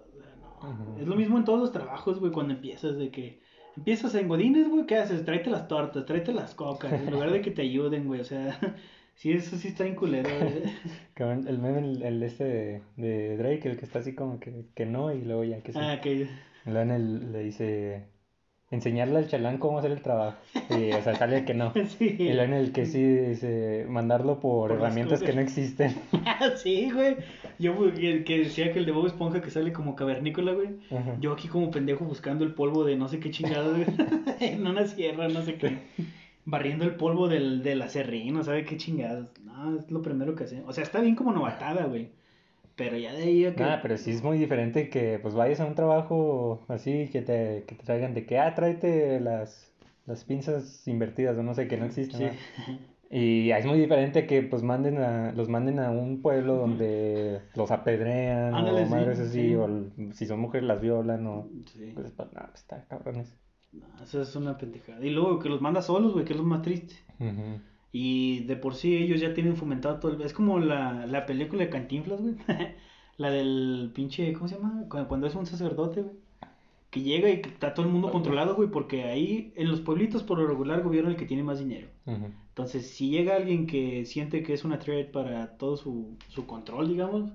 [0.62, 0.98] no.
[1.00, 3.42] Es lo mismo en todos los trabajos, güey, cuando empiezas de que
[3.76, 5.26] empiezas en Godines, güey, ¿qué haces?
[5.26, 8.60] Tráete las tortas, tráete las cocas, en lugar de que te ayuden, güey, o sea,
[9.16, 10.64] sí, eso sí está en culero, güey.
[11.48, 14.86] El meme, el, el este de, de Drake, el que está así como que, que
[14.86, 15.80] no, y luego ya que sí.
[15.82, 16.28] Ah, que
[16.66, 18.08] el, le dice,
[18.74, 20.38] enseñarle al chalán cómo haer el trabajo.
[20.70, 21.72] Y, o sea, sale el que no.
[21.98, 22.16] sí.
[22.18, 25.96] Y luego en el que sí dice, mandarlo por, herramientas que no existen.
[26.56, 27.18] sí, güey.
[27.60, 30.70] Yo güey, que, decía que el de Bob Esponja que sale como cavernícola, güey.
[30.92, 31.16] Ajá.
[31.20, 33.86] Yo aquí como pendejo buscando el polvo de no sé qué chingado, güey.
[34.40, 35.78] en una sierra, no sé qué.
[36.46, 39.28] Barriendo el polvo del, del acerrín, no sabe qué chingados.
[39.46, 40.64] No, es lo primero que hace.
[40.66, 42.10] O sea, está bien como novatada, güey.
[42.76, 43.64] Pero ya de ahí a que...
[43.64, 47.66] Nada, pero sí es muy diferente que pues vayas a un trabajo así que te,
[47.68, 49.72] que te traigan de que, ah, tráete las,
[50.06, 52.32] las pinzas invertidas o no sé, que no existen.
[52.32, 52.80] Sí.
[53.16, 57.70] Y es muy diferente que pues manden a, los manden a un pueblo donde los
[57.70, 59.56] apedrean Ándale, o sí, madres así, sí.
[59.56, 59.70] o
[60.14, 61.48] si son mujeres las violan o...
[61.68, 61.92] Sí.
[61.94, 63.38] Pues, pues, no, pues, está cabrones.
[63.72, 65.06] No, eso es una pendejada.
[65.06, 66.96] Y luego que los manda solos, güey, que es lo más triste.
[67.20, 67.60] Ujú.
[67.96, 70.22] Y de por sí ellos ya tienen fomentado todo el...
[70.24, 72.36] Es como la, la película de Cantinflas, güey.
[73.18, 74.34] la del pinche...
[74.34, 74.86] ¿Cómo se llama?
[74.90, 76.16] Cuando, cuando es un sacerdote, güey.
[76.90, 78.70] Que llega y que está todo el mundo controlado, güey.
[78.70, 81.88] Porque ahí en los pueblitos por lo regular gobierna el que tiene más dinero.
[82.06, 86.88] Entonces, si llega alguien que siente que es una threat para todo su, su control,
[86.88, 87.32] digamos,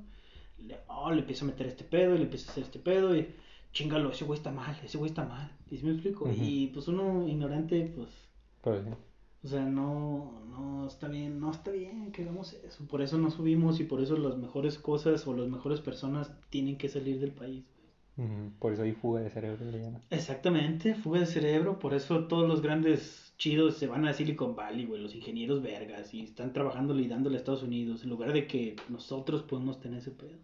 [0.64, 3.16] le, oh, le empieza a meter este pedo y le empieza a hacer este pedo
[3.16, 3.28] y
[3.72, 5.56] chingalo, ese güey está mal, ese güey está mal.
[5.70, 6.28] ¿Y si me explico?
[6.32, 8.10] Y pues uno ignorante, pues,
[8.82, 8.90] sí.
[9.44, 12.86] O sea, no, no está bien, no está bien que hagamos eso.
[12.86, 16.76] Por eso no subimos y por eso las mejores cosas o las mejores personas tienen
[16.76, 17.64] que salir del país.
[18.58, 20.02] Por eso hay fuga de cerebro, llaman.
[20.10, 24.86] Exactamente, fuga de cerebro, por eso todos los grandes chidos se van a Silicon Valley,
[24.86, 28.48] güey, los ingenieros vergas, y están trabajando y dándole a Estados Unidos, en lugar de
[28.48, 30.36] que nosotros podemos tener ese pedo.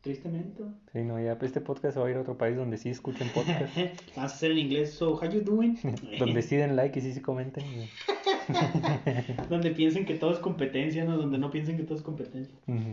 [0.00, 0.62] Tristemente.
[0.92, 3.28] Sí, no, ya este podcast se va a ir a otro país donde sí escuchen
[3.34, 3.76] podcast.
[4.16, 5.78] Vamos a hacer en inglés, so, how you doing?
[6.18, 7.64] donde sí den like y sí se comenten.
[9.48, 11.16] Donde piensen que todo es competencia, ¿no?
[11.16, 12.54] Donde no piensen que todo es competencia.
[12.66, 12.92] Ujú.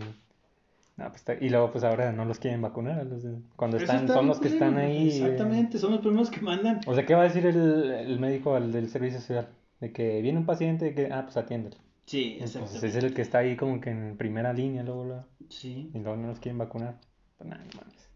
[0.97, 3.05] No, pues está- Y luego, pues ahora no los quieren vacunar.
[3.05, 5.09] los de- Cuando están, está son los que están ahí.
[5.09, 5.15] eh.
[5.17, 6.81] Exactamente, son los primeros que mandan.
[6.87, 9.47] O sea, ¿qué va a decir el, el médico al del servicio social?
[9.79, 11.77] De que viene un paciente que, ah, pues atiéndelo.
[12.07, 12.87] Sí, Entonces exacto.
[12.87, 15.91] es el que está ahí como que en primera línea, luego, luego, Sí.
[15.93, 16.99] y luego no los quieren vacunar.
[17.37, 18.09] Pues nada, no mames.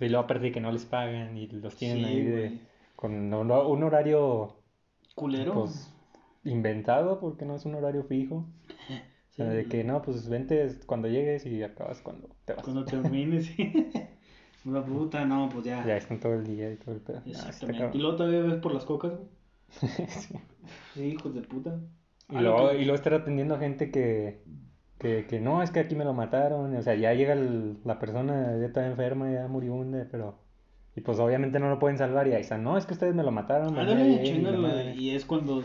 [0.00, 2.58] Y luego aparte que no les pagan y los tienen Sí, ahí de,
[2.96, 4.56] con un, horario
[5.14, 5.52] Culero.
[5.54, 5.92] pues
[6.44, 8.46] inventado porque no es un horario fijo.
[9.30, 12.64] O sea, de que no, pues vente cuando llegues y acabas cuando te vas.
[12.64, 13.72] Cuando termines, sí.
[14.64, 15.86] Una puta, no, pues ya.
[15.86, 17.22] Ya están todo el día y todo el pedo.
[17.24, 17.96] Exactamente.
[17.96, 19.28] y luego todavía ves por las cocas, güey.
[20.08, 20.34] Sí.
[20.94, 21.80] Sí, hijos de puta.
[22.32, 24.42] Y luego, y luego estar atendiendo a gente que,
[24.98, 26.74] que, que no, es que aquí me lo mataron.
[26.76, 30.38] O sea, ya llega el- la persona, ya está enferma, ya moribunda, pero...
[30.96, 33.22] Y pues obviamente no lo pueden salvar y ahí están, no, es que ustedes me
[33.22, 33.78] lo mataron.
[33.78, 34.24] Ándale, mueren",
[34.96, 34.98] y.
[34.98, 35.62] Y es cuando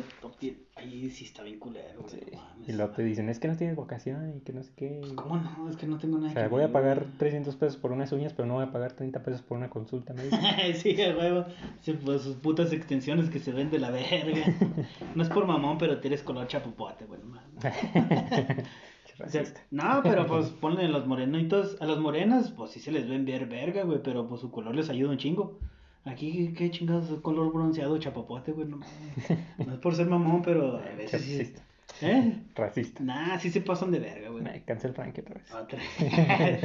[0.76, 2.16] ahí sí está bien culero, güey.
[2.16, 2.22] Sí.
[2.34, 2.56] no.
[2.68, 4.98] Y luego te dicen, es que no tienes vocación y que no sé qué.
[5.02, 5.70] Pues, ¿Cómo no?
[5.70, 7.18] Es que no tengo nada O sea, que voy a pagar güey.
[7.18, 10.14] 300 pesos por unas uñas, pero no voy a pagar 30 pesos por una consulta
[10.14, 10.38] médica.
[10.76, 11.46] sí, huevo.
[11.82, 14.46] Sí, pues sus putas extensiones que se ven de la verga.
[15.16, 17.20] No es por mamón, pero tienes color chapopote, güey.
[19.24, 22.92] O sea, no, pero pues ponle a los morenitos, a las morenas, pues sí se
[22.92, 25.58] les ven ver verga, güey, pero pues su color les ayuda un chingo.
[26.06, 28.80] Aquí, qué chingados, color bronceado, chapapote, güey, no.
[29.66, 31.38] No es por ser mamón, pero a veces sí.
[31.38, 31.62] racista.
[32.02, 32.42] ¿Eh?
[32.54, 33.04] Racista.
[33.04, 34.46] Nah, sí se pasan de verga, güey.
[34.48, 35.54] Ay, cancel Frankie otra vez.
[35.54, 35.80] Otra.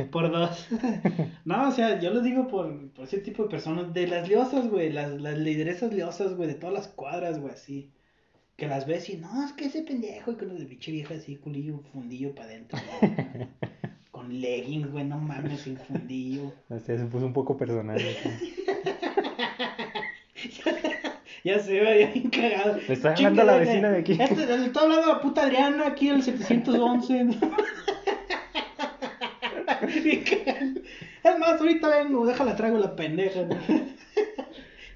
[0.11, 0.69] por dos.
[1.45, 4.69] No, o sea, yo lo digo por, por ese tipo de personas, de las liosas,
[4.69, 7.91] güey, las, las lideresas liosas, güey, de todas las cuadras, güey, así.
[8.57, 11.37] Que las ves y, no, es que ese pendejo, y con de pinche vieja así,
[11.37, 12.79] culillo, fundillo para adentro.
[14.11, 16.53] Con leggings, güey, no mames, sin fundillo.
[16.69, 17.99] Este se puso un poco personal.
[21.45, 22.79] Ya se ve ya bien cagado.
[22.87, 24.17] Le está a la vecina de aquí.
[24.21, 27.25] Este, le está hablando a la puta Adriana aquí el 711.
[30.05, 30.81] Bien cagado.
[31.25, 33.41] es más, ahorita vengo, déjala traigo la pendeja.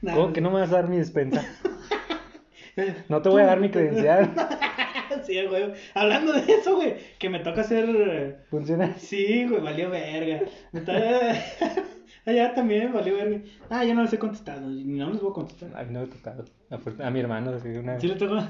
[0.03, 1.45] ¿Cómo que no me vas a dar mi despensa?
[3.09, 4.32] No te voy a dar mi credencial.
[5.25, 5.72] Sí, güey.
[5.95, 8.45] Hablando de eso, güey, que me toca hacer.
[8.51, 8.95] ¿Funciona?
[8.99, 10.43] Sí, güey, valió verga.
[12.27, 13.41] Allá también valió verga.
[13.68, 14.62] Ah, ya no les he contestado.
[14.62, 15.77] No les voy a contestar.
[15.77, 16.45] A mí no me ha tocado.
[17.03, 18.43] A, mi hermano, sí, una ¿Sí le tocó?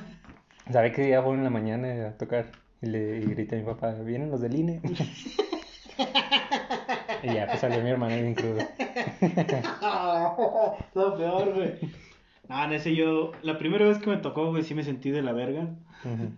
[0.70, 2.46] ¿Sabe que ya fueron en la mañana a tocar?
[2.80, 4.80] Y le y grita a mi papá, ¿vienen los del INE?
[7.22, 8.60] y ya, pues salió mi hermano bien crudo.
[10.94, 11.74] Lo peor, güey.
[12.48, 13.32] No, en ese yo.
[13.42, 15.62] La primera vez que me tocó, güey, sí me sentí de la verga.
[16.04, 16.30] Ujú.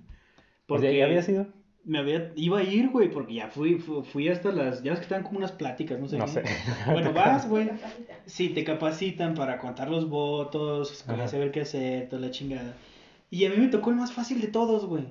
[0.67, 1.47] Porque ¿ya había sido?
[1.85, 4.99] Me había, iba a ir, güey, porque ya fui, fu- fui, hasta las, ya ves
[4.99, 6.19] que estaban como unas pláticas, no sé.
[6.19, 6.31] No qué.
[6.33, 6.43] sé.
[6.93, 7.71] Bueno, vas, güey.
[8.27, 12.75] Sí, te capacitan para contar los votos, para saber qué hacer, toda la chingada.
[13.31, 15.05] Y a mí me tocó el más fácil de todos, güey.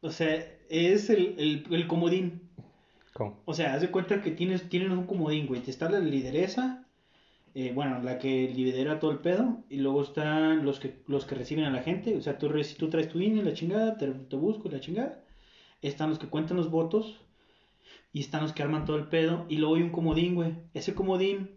[0.00, 2.42] O sea, es el, el, el comodín.
[3.12, 3.40] ¿Cómo?
[3.44, 5.60] O sea, haz de cuenta que tienes, tienen un comodín, güey.
[5.60, 6.84] Te está la lideresa,
[7.54, 11.34] eh, bueno, la que lidera todo el pedo, y luego están los que, los que
[11.34, 12.16] reciben a la gente.
[12.16, 15.20] O sea, tú, tú traes tu INE, la chingada, te, te busco la chingada.
[15.82, 17.20] Están los que cuentan los votos,
[18.12, 20.54] y están los que arman todo el pedo, y luego hay un comodín, güey.
[20.74, 21.50] Ese comodín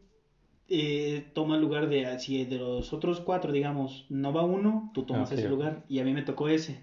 [0.69, 5.03] eh, toma el lugar de, si de los otros cuatro, digamos, no va uno, tú
[5.03, 6.79] tomas Ah, ese lugar, y a mí me tocó ese.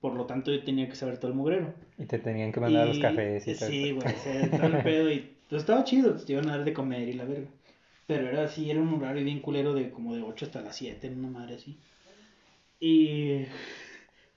[0.00, 1.74] Por lo tanto, yo tenía que saber todo el mugrero.
[1.96, 3.68] Y te tenían que mandar los Y- cafés y todo.
[3.68, 7.08] Sí, güey, todo el pedo y pues, estaba chido, te iban a dar de comer
[7.08, 7.46] y la verga.
[8.16, 11.08] Pero era así, era un horario bien culero de como de 8 hasta las 7,
[11.10, 11.76] una madre así.
[12.80, 13.44] Y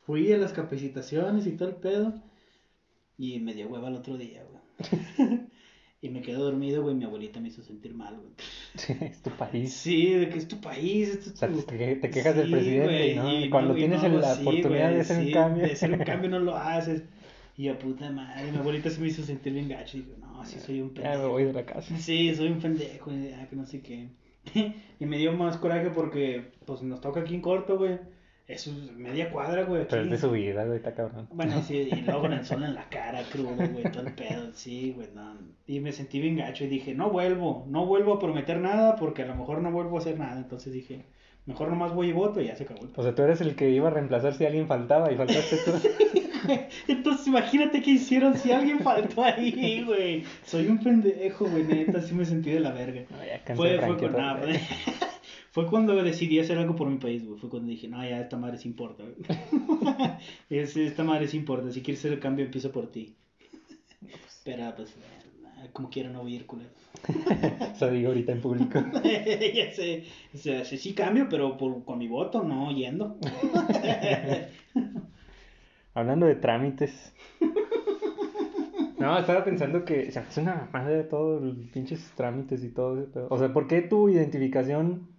[0.05, 2.13] fui a las capacitaciones y todo el pedo.
[3.17, 5.39] Y me dio hueva el otro día, güey.
[6.01, 6.95] y me quedé dormido, güey.
[6.95, 8.33] Mi abuelita me hizo sentir mal, güey.
[9.09, 9.73] es tu país.
[9.73, 11.09] Sí, de que es tu país.
[11.09, 11.29] Es tu...
[11.31, 13.39] O sea, te, te quejas del Sí, presidente, güey, ¿no?
[13.39, 15.65] y cuando no- tienes no, la sí, oportunidad güey, de hacer sí, un cambio.
[15.65, 17.03] De hacer un cambio no lo haces.
[17.57, 19.97] Y yo, puta madre, mi abuelita se me hizo sentir bien gacho.
[19.97, 21.23] Y no, sí soy un ya pendejo.
[21.23, 21.95] me voy de la casa.
[21.99, 24.09] Sí, soy un pendejo, ah, que no sé qué.
[24.99, 27.99] y me dio más coraje porque, pues, nos toca aquí en corto, güey.
[28.47, 29.81] Es media cuadra, güey.
[29.81, 29.87] aquí.
[29.89, 31.27] Pero es de su vida, güey, está cabrón.
[31.31, 34.51] Bueno, sí, y luego con el sol en la cara, crudo, güey, todo el pedo,
[34.53, 35.35] sí, güey, no.
[35.65, 39.23] Y me sentí bien gacho y dije, no vuelvo, no vuelvo a prometer nada porque
[39.23, 40.37] a lo mejor no vuelvo a hacer nada.
[40.39, 41.05] Entonces dije,
[41.47, 43.71] mejor nomás voy y voto y ya se acabó O sea, tú eres el que
[43.71, 45.71] iba a reemplazar si alguien faltaba y faltaste tú.
[46.87, 50.23] Entonces imagínate qué hicieron si alguien faltó ahí, güey.
[50.45, 53.01] Soy un pendejo, güey, neta, sí me sentí de la verga.
[53.09, 54.61] No, ya Fue, fue, otra no, vez.
[55.51, 57.39] fue- cuando decidí hacer algo por mi país, güey.
[57.39, 59.15] Fue cuando dije, no, ya esta madre sí importa, güey.
[60.49, 61.71] Es- esta madre sí importa.
[61.71, 63.15] Si quieres hacer el cambio, empiezo por ti.
[64.43, 66.69] Pero, pues, eh, como quiera, no voy a ir, culero.
[67.75, 68.79] Eso digo ahorita en público.
[69.03, 73.17] ya sé, o sea, sí, sí cambio, pero por, con mi voto, no yendo.
[75.95, 77.13] Hablando de trámites.
[78.97, 82.69] No, estaba pensando que se me hace una mamada de todos los pinches trámites y
[82.69, 83.05] todo.
[83.29, 85.09] O sea, ¿por qué tu identificación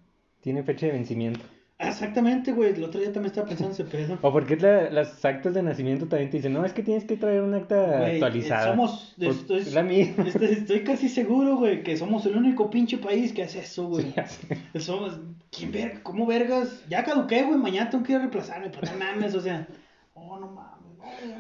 [0.41, 1.41] tiene fecha de vencimiento?
[1.79, 2.73] Exactamente, güey.
[2.73, 4.19] El otro día también estaba pensando ese pedo.
[4.23, 7.05] ¿O por qué la- las actas de nacimiento también te dicen, no, es que tienes
[7.05, 8.71] que traer un acta Güey, actualizada?
[8.71, 10.25] Somos, Pues, estoy, es la misma.
[10.27, 14.15] estoy, estoy casi seguro, güey, que somos el único pinche país que hace eso, güey.
[14.27, 14.81] Sí.
[14.81, 15.21] Somos,
[15.57, 16.01] ¿quién verga?
[16.03, 16.83] ¿Cómo vergas?
[16.89, 19.69] Ya caduqué, güey, mañana tengo que ir a reemplazarme, pero no mames, o sea,
[20.17, 20.77] oh, no mames.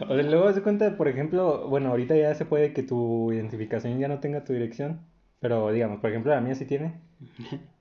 [0.08, 3.98] O sea, luego se cuenta, por ejemplo, bueno, ahorita ya se puede que tu identificación
[3.98, 5.00] ya no tenga tu dirección,
[5.40, 7.00] pero digamos, por ejemplo, la mía sí tiene.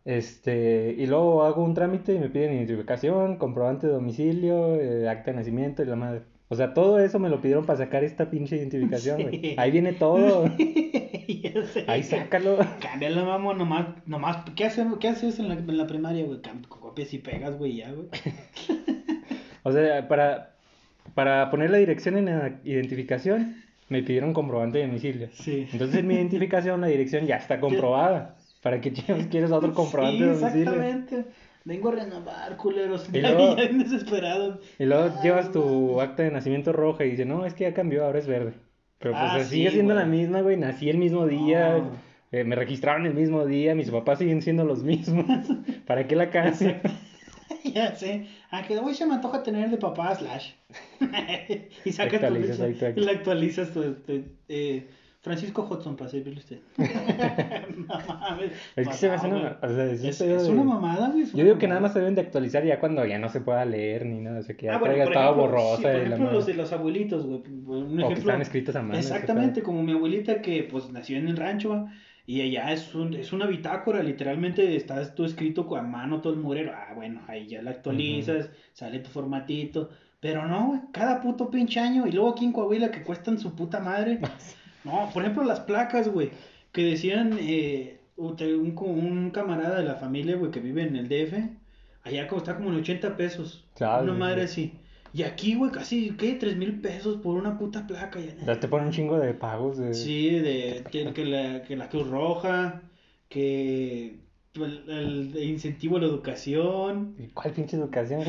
[0.06, 5.32] Este, y luego hago un trámite y me piden identificación, comprobante de domicilio, eh, acta
[5.32, 6.22] de nacimiento y la madre.
[6.48, 9.42] O sea, todo eso me lo pidieron para sacar esta pinche identificación, güey.
[9.42, 9.56] Sí.
[9.58, 10.46] Ahí viene todo.
[11.88, 12.60] Ahí sácalo.
[12.80, 16.40] Cámbialo, mamón, nomás, nomás, ¿qué haces, qué haces en la, en la primaria, güey?
[16.70, 18.08] Copias y pegas, güey, ya, güey.
[19.68, 20.55] O sea, para,
[21.14, 23.56] para poner la dirección en la identificación,
[23.90, 25.30] me pidieron comprobante de domicilio.
[25.34, 25.68] Sí.
[25.72, 28.36] Entonces en mi identificación la dirección ya está comprobada.
[28.62, 30.72] ¿Para qué quieres otro comprobante Sí, de domicilio?
[30.72, 31.26] exactamente.
[31.66, 33.08] Vengo a renovar, culeros.
[33.14, 34.60] Y luego- ya.
[34.80, 37.74] Y luego Ay, llevas tu acta de nacimiento roja y dice, no, es que ya
[37.74, 38.54] cambió, ahora es verde.
[39.00, 40.06] Pero pues Ah, sigue sí, siendo güey.
[40.06, 40.58] la misma, güey.
[40.58, 41.78] Nací el mismo día,
[42.32, 45.26] eh, me registraron el mismo día, mis papás siguen siendo los mismos.
[45.86, 46.76] ¿Para qué la cambio?
[47.74, 48.28] Ya sé.
[48.52, 50.52] Ah, que hoy se me antoja tener de papá slash.
[51.86, 54.88] y sacas tu Actualizas fecha tu y la actualizas tu, tu- eh,
[55.22, 56.60] Francisco Hudson para servirle a usted.
[57.78, 58.52] no mames.
[58.76, 59.58] Es que se me hace una...
[59.62, 61.26] o sea, es Es, pedo es de- una mamada, güey.
[61.26, 63.66] Yo digo que nada más se deben de actualizar ya cuando ya no se pueda
[63.66, 64.40] leer ni nada.
[64.40, 67.26] O sea, que ya Ah, bueno, estaba borrosa sí, por la los de los abuelitos,
[67.26, 67.42] güey.
[67.66, 69.00] Un O que están escritos a mano.
[69.00, 71.88] Exactamente, como mi abuelita que pues nació en el rancho.
[72.28, 76.40] Y ella es, un, es una bitácora, literalmente estás tú escrito a mano todo el
[76.40, 76.72] murero.
[76.76, 79.90] Ah, bueno, ahí ya la actualizas, sale tu formatito.
[80.20, 82.08] Pero no, cada puto pinche año.
[82.08, 84.20] Y luego aquí en Coahuila que cuestan su puta madre.
[84.86, 86.30] No, por ejemplo, las placas, güey,
[86.72, 91.08] que decían eh, un, un- un camarada de la familia, güey, que vive en el
[91.10, 91.34] DF,
[92.04, 93.66] allá como está como en 80 pesos.
[93.76, 94.46] Chale, una madre güey.
[94.46, 94.74] así.
[95.16, 96.34] Y aquí, güey, casi, ¿qué?
[96.34, 98.20] 3 mil pesos por una puta placa.
[98.20, 99.78] Ya, te ponen un chingo de pagos.
[99.78, 99.94] De...
[99.94, 102.82] Sí, de, que, que la, que la Cruz Roja,
[103.30, 104.20] que
[104.56, 107.16] el, el de incentivo a la educación.
[107.18, 108.24] ¿Y ¿Cuál pinche educación?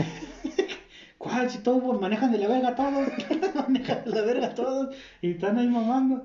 [1.18, 1.50] ¿Cuál?
[1.50, 3.08] Si todos manejan de la verga todos,
[3.54, 6.24] manejan de la verga todos y están ahí mamando.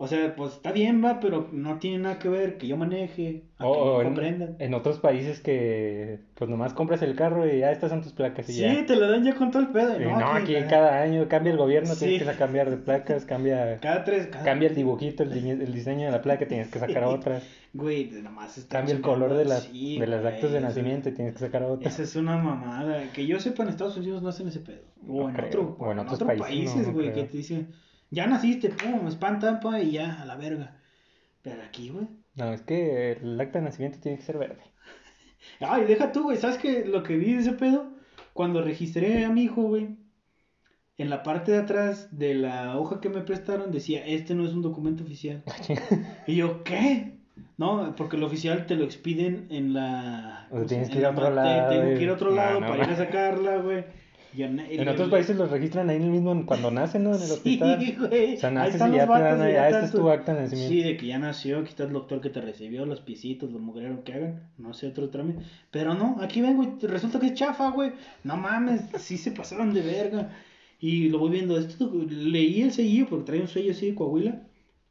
[0.00, 3.42] O sea, pues está bien, va, pero no tiene nada que ver que yo maneje,
[3.58, 4.56] a que O, o no en, comprendan.
[4.60, 8.48] en otros países que pues nomás compras el carro y ya estas son tus placas
[8.48, 8.86] y Sí, ya.
[8.86, 10.00] te lo dan ya con todo el pedo.
[10.00, 12.06] Y No, no, aquí cada, cada año cambia el gobierno, Sí.
[12.06, 14.44] tienes que cambiar de placas, cambia, cada tres, cada...
[14.44, 17.40] cambia el dibujito, el, diseño de la placa, tienes que sacar otra.
[17.74, 21.08] Güey, nomás está Cambia el color de, las Sí, de las güey, actas de nacimiento
[21.08, 21.88] y tienes que sacar otra.
[21.88, 23.02] Esa es una mamada.
[23.12, 24.82] Que yo sepa, en Estados Unidos no hacen ese pedo.
[25.08, 25.48] O No en, creo.
[25.48, 27.68] otro, O en en otros otros países, países, no, no güey, que te dicen,
[28.10, 30.76] ya naciste, pum, espantan, pa, y ya, a la verga.
[31.42, 32.08] Pero aquí, güey.
[32.34, 34.62] No, es que el acta de nacimiento tiene que ser verde.
[35.60, 36.36] Ay, deja tú, güey.
[36.36, 36.84] ¿Sabes qué?
[36.84, 37.92] Lo que vi de ese pedo,
[38.32, 39.96] cuando registré a mi hijo, güey,
[40.98, 44.52] en la parte de atrás de la hoja que me prestaron decía, este no es
[44.52, 45.44] un documento oficial.
[46.26, 47.18] y yo, ¿qué?
[47.56, 50.48] No, porque el oficial te lo expiden en la...
[50.50, 52.60] Sea, tienes en que ir a otro lado, Tengo que ir a otro No, lado
[52.60, 53.84] no, para ir a sacarla, güey.
[54.36, 57.14] Ya na- En otros países los registran ahí en el mismo cuando nacen, ¿no?
[57.14, 57.96] En el Sí, hospital.
[57.98, 58.34] güey.
[58.36, 60.70] O sea, naces y ya te dan ah, este es tu acta de nacimiento.
[60.74, 63.60] Sí, de que ya nació, aquí está el doctor que te recibió, los piecitos, los
[63.62, 65.40] mugreros que hagan, no sé, otro trámite.
[65.70, 67.92] Pero no, aquí vengo y resulta que es chafa, güey.
[68.24, 70.30] No mames, sí se pasaron de verga.
[70.80, 74.42] Y lo voy viendo, docu- leí el sello, porque trae un sello así de Coahuila.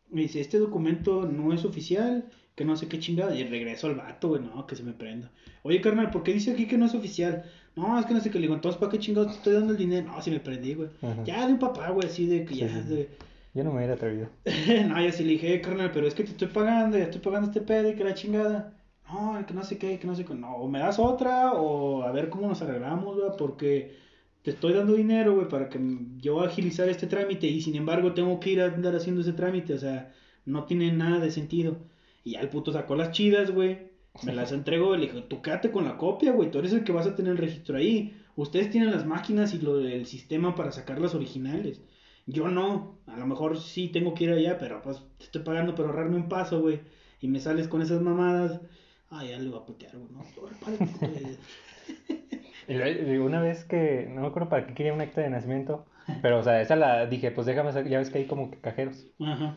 [0.09, 2.25] Me dice, este documento no es oficial,
[2.57, 3.35] que no sé qué chingada.
[3.35, 5.29] Y regreso al vato, güey, no, que se me prenda.
[5.61, 7.45] Oye, carnal, ¿por qué dice aquí que no es oficial?
[7.75, 8.39] No, es que no sé qué.
[8.39, 10.07] Le digo, entonces, ¿para qué chingados te estoy dando el dinero?
[10.07, 10.89] No, si me prendí, güey.
[11.03, 11.23] Ajá.
[11.23, 13.09] Ya de un papá, güey, así de que Sí, ya, sí, de...
[13.53, 14.29] Yo no me hubiera atrevido.
[14.89, 17.21] no, ya sí le dije, "Eh, carnal, pero es que te estoy pagando, ya estoy
[17.21, 18.73] pagando este pedo y que la chingada.
[19.07, 20.33] No, que no sé qué, que no sé qué.
[20.33, 23.95] No, o me das otra o a ver cómo nos arreglamos, güey, porque
[24.41, 25.79] te estoy dando dinero, güey, para que
[26.17, 29.73] yo agilizar este trámite y sin embargo tengo que ir a andar haciendo ese trámite,
[29.75, 30.11] o sea,
[30.45, 31.77] no tiene nada de sentido.
[32.27, 33.87] Y ya el puto sacó las chidas, güey,
[34.23, 36.83] me las entregó y le dijo, tú quédate con la copia, güey, tú eres el
[36.83, 38.21] que vas a tener el registro ahí.
[38.35, 41.81] Ustedes tienen las máquinas y lo, el sistema para sacar las originales.
[42.25, 45.73] Yo no, a lo mejor sí tengo que ir allá, pero pues te estoy pagando
[45.73, 46.81] para ahorrarme un paso, güey.
[47.21, 48.59] Y me sales con esas mamadas.
[49.09, 50.09] Ah, ya le voy a putear, güey.
[50.11, 50.25] No,
[53.23, 55.85] Una vez que, no me acuerdo para qué quería un acta de nacimiento,
[56.21, 58.57] pero o sea, esa la dije, pues déjame sacar, ya ves que hay como que
[58.57, 59.07] cajeros.
[59.21, 59.55] Ajá.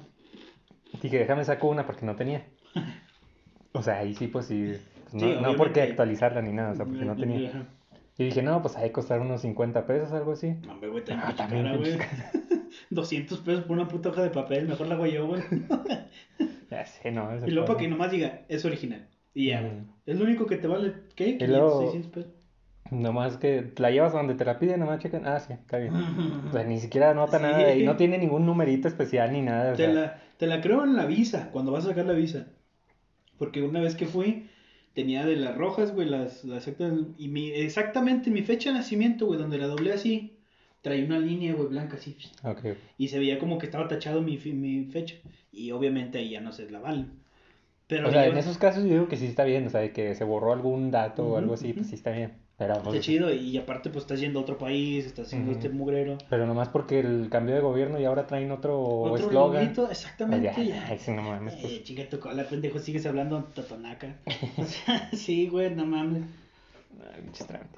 [1.02, 2.46] Dije, déjame saco una porque no tenía.
[3.72, 4.72] O sea, ahí sí, pues sí,
[5.04, 7.68] pues, no, Sí, no porque actualizarla ni nada, o sea, porque no tenía.
[8.18, 10.56] Y dije, no, pues ahí costar unos 50 pesos, algo así.
[10.66, 11.92] No, güey, Ah, también también cara, güey.
[11.92, 15.42] pinches 200 pesos por una puta hoja de papel, mejor la hago yo, güey.
[16.70, 17.32] Ya sé, no.
[17.32, 19.08] eso Y luego para que nomás diga, es original.
[19.34, 19.60] Y ya.
[19.62, 19.88] Mm.
[20.06, 21.36] Es lo único que te vale, ¿qué?
[21.38, 22.32] 500, luego- 600 pesos.
[22.90, 25.24] Nomás que la llevas a donde te la piden, nomás checan.
[25.26, 25.94] Ah, sí, está bien.
[25.94, 27.42] O sea, ni siquiera nota Sí.
[27.44, 29.72] nada y no tiene ningún numerito especial ni nada.
[29.72, 32.14] o Te sea, la, te la creo en la visa, cuando vas a sacar la
[32.14, 32.48] visa.
[33.40, 34.50] Porque una vez que fui,
[34.94, 39.24] tenía de las rojas, güey, las, las actas, y mi, exactamente mi fecha de nacimiento,
[39.26, 40.36] güey, donde la doblé así,
[40.82, 42.16] traía una línea, güey, blanca así.
[42.98, 45.14] Y se veía como que estaba tachado mi, mi fecha.
[45.52, 47.12] Y obviamente ahí ya no se la valen.
[47.86, 49.80] Pero O sea, yo- en esos casos yo digo que sí está bien, o sea,
[49.80, 52.34] de que se borró algún dato o algo así, pues sí está bien.
[52.60, 55.70] Pero, pues, Qué chido, y aparte pues estás yendo a otro país, estás haciendo este
[55.70, 56.18] mugrero.
[56.28, 59.72] pero nomás porque el cambio de gobierno y ahora traen otro Otro eslogan.
[59.74, 60.52] Pues exactamente.
[60.54, 60.86] ya, ya.
[60.86, 61.72] ay, sí, no mames, pues.
[61.72, 64.14] Eh, chica, tu cola, pendejo, sigues hablando totonaca.
[64.58, 66.24] O sea, sí, güey, no mames.
[67.00, 67.22] Ay.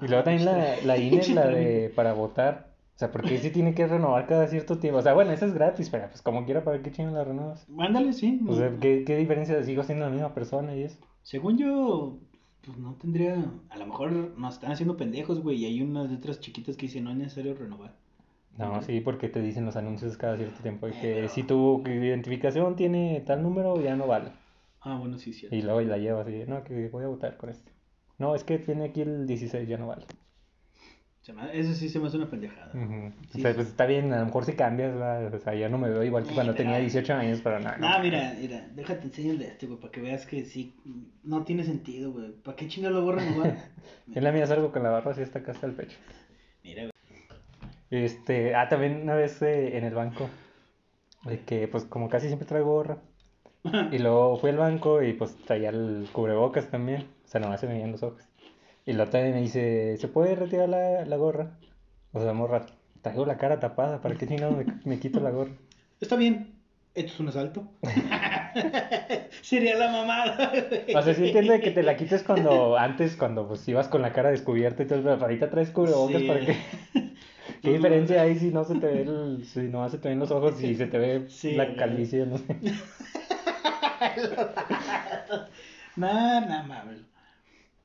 [0.00, 2.72] Y luego también la, la INE, la de para votar.
[2.96, 4.98] O sea, porque sí tiene que renovar cada cierto tiempo.
[4.98, 7.68] O sea, bueno, esa es gratis, pero pues como quiera, ¿para qué chingan la renuevas?
[7.68, 8.40] Mándale, sí.
[8.48, 9.62] O sea, ¿qué, qué diferencia?
[9.62, 10.98] Sigo siendo la misma persona y eso.
[11.22, 12.18] Según yo,
[12.64, 13.44] pues no tendría.
[13.70, 17.04] A lo mejor nos están haciendo pendejos, güey, y hay unas letras chiquitas que dicen
[17.04, 17.94] no es necesario renovar.
[18.58, 20.86] No, sí, porque te dicen los anuncios cada cierto tiempo.
[20.86, 24.32] de Eh, que si tu identificación tiene tal número, ya no vale.
[24.80, 25.46] Ah, bueno, sí, sí.
[25.50, 27.72] Y luego la llevas y no, que voy a votar con este.
[28.18, 30.04] No, es que tiene aquí el 16, ya no vale.
[31.52, 32.72] Eso sí se me hace una pendejada.
[32.72, 35.32] Sí, o sea, pues está bien, a lo mejor si cambias, ¿verdad?
[35.32, 37.76] o sea, ya no me veo igual que cuando pero- tenía 18 años, pero nada.
[37.78, 40.74] No, mira, mira, déjate enseñar de este, güey, para que veas que sí,
[41.22, 42.32] no tiene sentido, güey.
[42.32, 43.56] ¿Para qué chingados lo a renovar?
[44.14, 45.96] En la mía salgo con la barra así hasta acá hasta el pecho.
[46.64, 46.92] Mira, güey.
[48.04, 50.28] Este, ah, también una vez eh, en el banco,
[51.24, 52.98] de que pues como casi siempre traigo gorra.
[53.92, 57.68] Y luego fui al banco y pues traía el cubrebocas también, o sea, nomás se
[57.68, 58.24] me veían los ojos.
[58.84, 61.52] Y la vez me dice, ¿se puede retirar la, la gorra?
[62.12, 62.66] O sea, morra,
[63.00, 65.52] traigo la cara tapada, ¿para qué chingados me, me quito la gorra?
[66.00, 66.52] Está bien,
[66.94, 67.64] esto es un asalto.
[69.42, 70.52] Sería la mamada.
[70.94, 74.02] O sea, sí entiendo de que te la quites cuando, antes, cuando pues ibas con
[74.02, 76.26] la cara descubierta y todo, pero ahorita traes cubrebocas Sí.
[76.28, 76.56] para que...
[77.62, 80.18] ¿Qué No, diferencia hay si no se te ve el, si no se te ven
[80.18, 82.44] los ojos y se te ve Sí, la calvicie, no sé?
[85.96, 87.00] Nah, mames.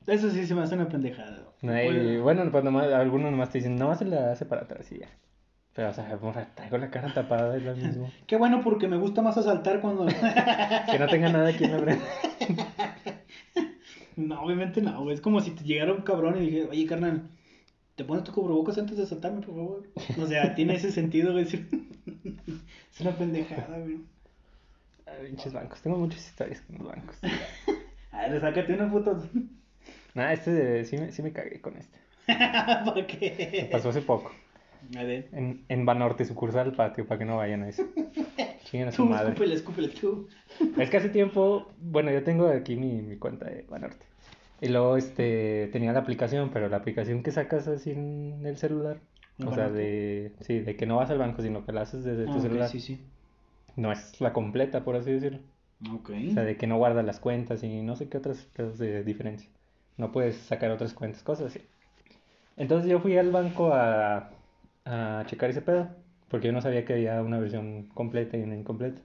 [0.08, 1.44] Eso sí se me hace una pendejada.
[1.60, 4.62] No, y Pues, bueno, pues nomás, algunos nomás te dicen, no, se la hace para
[4.62, 5.08] atrás y ya.
[5.74, 8.10] Pero, o sea, morra, traigo la cara tapada, es lo mismo.
[8.26, 10.06] Qué bueno porque me gusta más asaltar cuando...
[10.90, 12.04] Que no tenga nada aquí en la frente.
[14.16, 15.10] no, obviamente no.
[15.10, 17.28] Es como si te llegara un cabrón y dijera, oye, carnal,
[17.94, 19.82] ¿te pones tu cubrebocas antes de asaltarme, por favor?
[20.18, 21.44] O sea, tiene ese sentido, güey.
[21.44, 23.98] es una pendejada, güey.
[25.04, 27.18] Ay, pinches bancos, tengo muchas historias con los bancos.
[28.10, 29.22] A ver, sácate una foto.
[30.18, 31.98] Nada, este de- sí, me, sí me cagué con este.
[32.84, 33.70] ¿Por Me qué?
[33.70, 34.30] pasó hace poco.
[34.96, 35.28] A ver.
[35.32, 37.84] En, en Banorte, sucursal patio, para que no vayan a eso.
[38.64, 39.30] Chinguen a su Tú, madre.
[39.30, 40.28] escúpele, escúpele tú.
[40.78, 44.06] Es que hace tiempo, bueno, yo tengo aquí mi, mi cuenta de Banorte.
[44.60, 49.00] Y luego este tenía la aplicación, pero la aplicación que sacas así en el celular,
[49.38, 52.04] ¿En o sea, de sí, de que no vas al banco, sino que la haces
[52.04, 52.70] desde Ah, tu ok, celular.
[52.70, 52.98] sí, sí.
[53.76, 55.40] No es la completa, por así decirlo.
[55.94, 56.10] Ok.
[56.30, 59.04] O sea, de que no guarda las cuentas y no sé qué otras cosas de
[59.04, 59.50] diferencia.
[59.98, 61.60] No puedes sacar otras cuentas, cosas así.
[62.56, 64.30] Entonces yo fui al banco a,
[64.84, 65.88] a checar ese pedo,
[66.28, 69.00] porque yo no sabía que había una versión completa y una incompleta.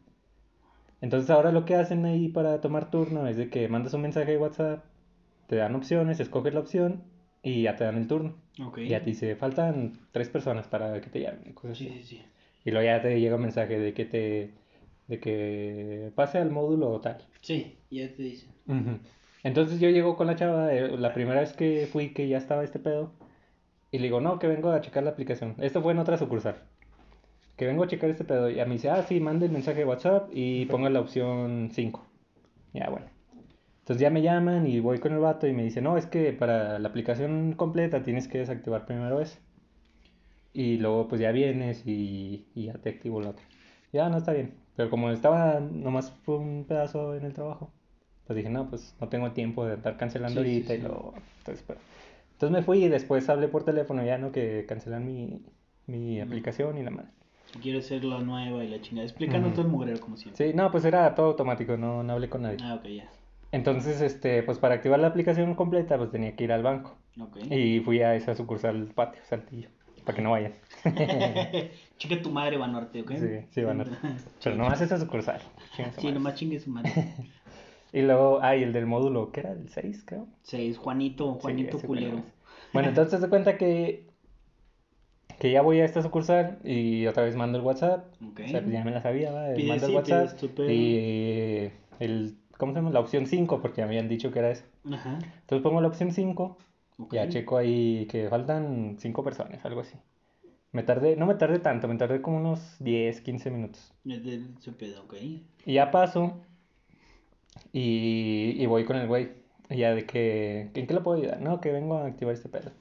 [1.02, 4.32] Entonces ahora lo que hacen ahí para tomar turno es de que mandas un mensaje
[4.32, 4.84] de WhatsApp,
[5.48, 7.04] te dan opciones, escoges la opción
[7.42, 8.36] y ya te dan el turno.
[8.66, 8.78] Ok.
[8.80, 11.98] Y ya te dice, faltan tres personas para que te llamen, cosas Sí, así.
[12.04, 12.22] sí, sí.
[12.66, 14.52] Y luego ya te llega un mensaje de que te
[15.08, 17.18] de que pase al módulo tal.
[17.42, 18.50] Sí, ya te dicen.
[18.68, 19.00] Ujú.
[19.44, 22.64] Entonces yo llego con la chava, eh, la primera vez que fui que ya estaba
[22.64, 23.12] este pedo,
[23.92, 25.56] y le digo, no, que vengo a checar la aplicación.
[25.60, 26.56] Esto fue en otra sucursal.
[27.58, 28.50] Que vengo a checar este pedo.
[28.50, 31.70] Y a mí dice, ah, sí, mande el mensaje de WhatsApp y ponga la opción
[31.72, 32.04] 5.
[32.74, 33.06] Ya, bueno.
[33.82, 36.34] Entonces ya me llaman y voy con el vato y me dice, no, es que
[36.34, 39.38] para la aplicación completa tienes que desactivar primero eso.
[40.54, 43.46] Y luego pues ya vienes y, y ya te activo la otra.
[43.92, 44.56] Ya, no está bien.
[44.76, 47.72] Pero como estaba nomás fue un pedazo en el trabajo,
[48.28, 50.84] pues dije, no, pues no tengo tiempo de estar cancelando Sí, sí, ahorita y sí.
[50.84, 51.14] luego...
[51.40, 51.80] Entonces, pero-
[52.34, 54.32] entonces me fui y después hablé por teléfono ya, ¿no?
[54.32, 55.42] Que cancelan mi,
[55.88, 57.10] mi aplicación y la madre.
[57.54, 59.06] Si quieres ser la nueva y la chingada.
[59.06, 59.56] Explicando Ujú.
[59.58, 60.48] todo el mugrero como siempre.
[60.52, 62.58] Sí, no, pues era todo automático, no, no hablé con nadie.
[62.62, 63.10] Ah, ok, ya.
[63.52, 66.98] Entonces, este, pues para activar la aplicación completa, pues tenía que ir al banco.
[67.20, 67.38] Ok.
[67.52, 69.70] Y fui a esa sucursal patio, Saltillo,
[70.04, 70.54] para que no vayan.
[71.98, 73.12] Chica tu madre Banorte, ¿ok?
[73.12, 73.96] Sí, sí, Banorte.
[74.44, 75.40] Pero nomás esa sucursal.
[75.76, 76.14] chinga su Sí, madre.
[76.20, 76.92] nomás chingue su madre.
[77.94, 79.52] Y luego, ay, el del módulo, ¿qué era?
[79.52, 80.28] ¿El 6, creo?
[80.42, 82.10] Seis, Juanito, Juanito Sí, culero.
[82.14, 82.26] bueno.
[82.74, 84.08] Bueno, entonces te cuenta que,
[85.40, 88.08] que ya voy a esta sucursal y otra vez mando el WhatsApp.
[88.24, 88.42] Ok.
[88.46, 89.54] O sea, pues ya me la sabía, ¿va?
[89.54, 90.40] Pides- Mando el sí, WhatsApp.
[90.40, 90.72] tu pedo.
[90.72, 92.90] Y el, ¿cómo se llama?
[92.90, 94.66] La opción 5, porque me habían dicho que era esa.
[94.92, 95.20] Ajá.
[95.42, 96.58] Entonces pongo la opción 5,
[96.98, 97.14] Ok.
[97.14, 99.98] ya checo ahí que faltan 5 personas, algo así.
[100.72, 103.94] Me tardé, no me tardé tanto, me tardé como unos 10, 15 minutos.
[104.80, 105.14] Pedo, ok.
[105.66, 106.42] Y ya paso
[107.74, 109.34] y, y voy con el güey.
[109.70, 111.42] Y ya de que, ¿en qué le puedo ayudar?
[111.42, 112.72] No, que vengo a activar este pedo.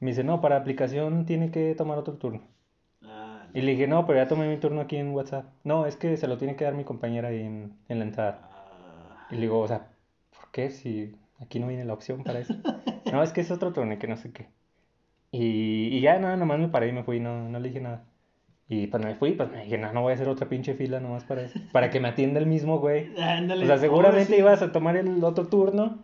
[0.00, 2.42] Me dice, no, para aplicación tiene que tomar otro turno.
[3.04, 5.46] Ah, Y le dije, no, pero ya tomé mi turno aquí en WhatsApp.
[5.64, 8.48] No, es que se lo tiene que dar mi compañera ahí en, en la entrada.
[8.50, 9.90] ah, Y le digo, o sea,
[10.38, 10.70] ¿por qué?
[10.70, 12.54] Si aquí no viene la opción para eso.
[13.10, 14.48] No, es que es otro turno y que no sé qué.
[15.32, 18.04] Y, y ya nada, nomás me paré y me fui, no, no le dije nada.
[18.68, 20.98] Y pues me fui, pues me dije, no, no voy a hacer otra pinche fila
[21.00, 21.58] nomás para eso.
[21.72, 23.10] Para que me atienda el mismo güey.
[23.20, 23.64] Ándale.
[23.64, 24.38] O sea, seguramente sí.
[24.40, 25.98] ibas a tomar el otro turno,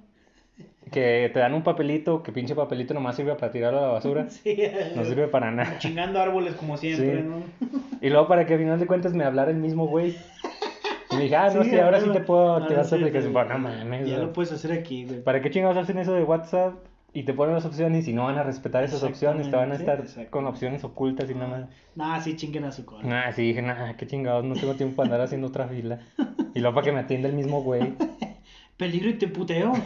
[0.90, 4.26] que te dan un papelito, que pinche papelito nomás sirve para tirarlo a la basura.
[4.30, 4.56] Sí,
[4.96, 5.78] No sirve para nada.
[5.78, 7.26] Chingando árboles como siempre, Sí.
[7.28, 7.42] ¿no?
[8.00, 10.16] Y luego para que al final de cuentas me hablara el mismo güey.
[11.11, 13.32] Y me dije, ah, no, Sí, ahora sí te puedo activar tu sí, aplicación.
[13.32, 15.22] Pero no mames, Ya lo puedes hacer aquí, güey.
[15.22, 16.74] ¿Para qué chingados hacen eso de WhatsApp?
[17.19, 19.75] Y te ponen las opciones y no van a respetar esas opciones, te van a
[19.75, 21.69] estar con opciones ocultas y nada más.
[21.97, 23.03] Nah, sí, chinguen a su cola.
[23.03, 25.99] Nah, sí, dije, nah, qué chingados, no tengo tiempo para andar haciendo otra fila.
[26.55, 27.93] Y luego para que me atienda el mismo güey.
[28.77, 29.73] Peligro y te puteo.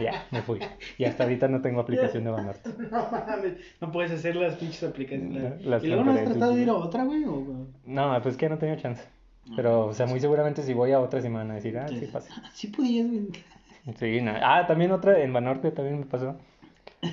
[0.00, 0.60] Ya, me fui.
[0.96, 2.70] Y hasta ahorita no tengo aplicación de Banorte.
[2.90, 3.54] no mames.
[3.82, 5.62] No puedes hacer las pinches aplicaciones.
[5.62, 7.24] Las ¿Y luego no has tratado de ir a otra, güey?
[7.24, 7.66] O...
[7.84, 9.02] No, pues que no tengo chance.
[9.56, 12.08] Pero, o sea, muy seguramente si voy a otra semana van a decir, ah, sí,
[12.10, 12.32] pasa.
[12.54, 13.28] Sí podías, güey.
[13.98, 14.32] Sí, no.
[14.42, 16.36] Ah, también otra, en Banorte también me pasó.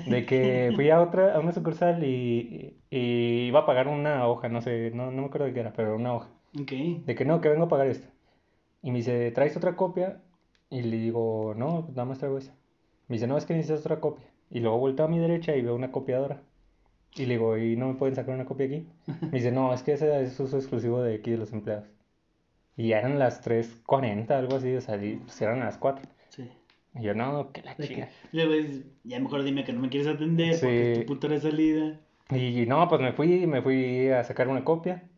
[0.04, 4.48] De que fui a otra, a una sucursal y, y iba a pagar una hoja,
[4.48, 6.28] no sé, no, no me acuerdo de qué era, pero una hoja.
[6.60, 6.72] Ok.
[7.06, 8.08] De que no, que vengo a pagar esto.
[8.82, 10.22] Y me dice, ¿traes otra copia?
[10.70, 12.54] Y le digo, no, nada más traigo esa.
[13.08, 14.26] Me dice, no, es que necesitas otra copia.
[14.50, 16.42] Y luego volteo a mi derecha y veo una copiadora.
[17.16, 18.86] Y le digo, ¿y no me pueden sacar una copia aquí?
[19.30, 21.86] Me dice, no, es que ese es uso exclusivo de aquí de los empleados.
[22.76, 26.08] Y ya eran las 3.40, algo así, o sea, pues eran las 4.
[26.98, 28.08] Y yo, no, que la chinga.
[29.04, 30.92] ya mejor dime que no me quieres atender porque Sí.
[30.92, 32.00] es tu puta de salida.
[32.30, 35.08] Y no, pues me fui, me fui a sacar una copia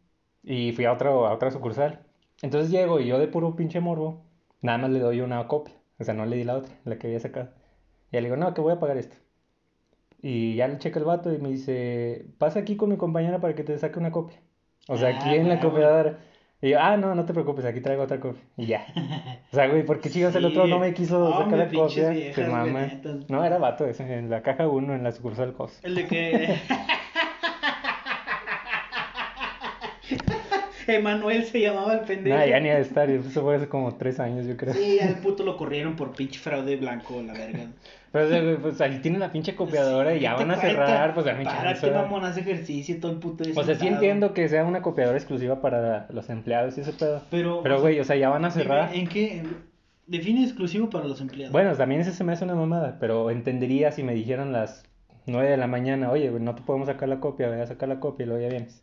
[0.43, 2.01] y fui a otra, a otra sucursal.
[2.43, 4.25] Entonces llego y yo de puro pinche morbo,
[4.63, 5.75] nada más le doy una copia.
[5.99, 7.51] O sea, no le di la otra, la que había sacado.
[8.13, 9.17] Y le digo, no, que voy a pagar esto.
[10.23, 13.55] Y ya le checa el vato y me dice, pasa aquí con mi compañera para
[13.55, 14.39] que te saque una copia.
[14.89, 15.71] O sea, Ah, aquí en la huevo.
[15.71, 16.19] copiadora.
[16.63, 18.43] Y yo, ah, no, no te preocupes, aquí traigo otra copia.
[18.57, 18.85] Y ya.
[19.51, 22.11] O sea, güey, ¿por qué chicos el otro no me quiso sacar Hombre, la copia?
[22.11, 22.89] viejas, Pues güey, mamá.
[23.29, 25.81] No, era vato ese, en la caja 1, en la sucursal COS.
[25.83, 26.57] El de que.
[30.95, 32.37] Emanuel se llamaba el pendejo.
[32.37, 34.75] Nah, ya ni de estar, eso fue hace como tres años, yo creo.
[34.75, 37.67] Sí, al puto lo corrieron por pinche fraude blanco, la verga.
[38.13, 40.87] Pero, sea, güey, pues ahí tiene la pinche copiadora y ya van a cuenta.
[40.87, 41.87] cerrar, pues Para chance.
[41.87, 44.83] que mamón hace ejercicio y todo el puto O sea, sí entiendo que sea una
[44.83, 47.23] copiadora exclusiva para los empleados y ese pedo.
[47.31, 48.95] Pero, Pero, güey, o sea, ya van a cerrar.
[48.95, 49.45] ¿En qué?
[50.09, 51.53] Define exclusivo para los empleados.
[51.53, 54.83] Bueno, también ese se me hace una mamada, pero entendería si me dijeran las
[55.27, 58.01] 9 de la mañana, oye, no te podemos sacar la copia, voy a sacar la
[58.01, 58.83] copia y luego ya vienes.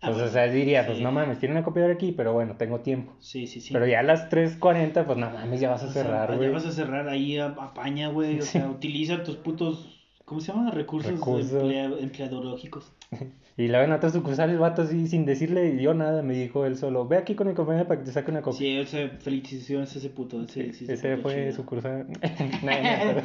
[0.00, 3.14] Pues, o sea, diría, pues no mames, tiene una copiadora aquí, pero bueno, tengo tiempo.
[3.18, 3.72] Sí, sí, sí.
[3.72, 6.36] Pero ya a las 3.40, pues no mames, ya vas a O sea, cerrar, Ya
[6.36, 6.50] güey.
[6.50, 8.38] vas a cerrar ahí, a- apaña, güey.
[8.38, 8.58] O Sí.
[8.58, 9.92] sea, utiliza tus putos
[10.26, 10.72] ¿Cómo se llama?
[10.72, 11.52] Recursos, Recursos.
[11.62, 12.92] emplea- empleadológicos.
[13.58, 16.76] Y luego en otra sucursal el vato así, sin decirle yo nada, me dijo él
[16.76, 18.54] solo, ve aquí con mi compañero para que te saque una coca.
[18.58, 20.42] Sí, ese, felicitaciones a ese puto.
[20.42, 22.06] Ese, sí, Ese puto fue sucursal.
[22.62, 23.22] no, no,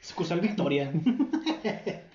[0.00, 0.92] Sucursal Victoria.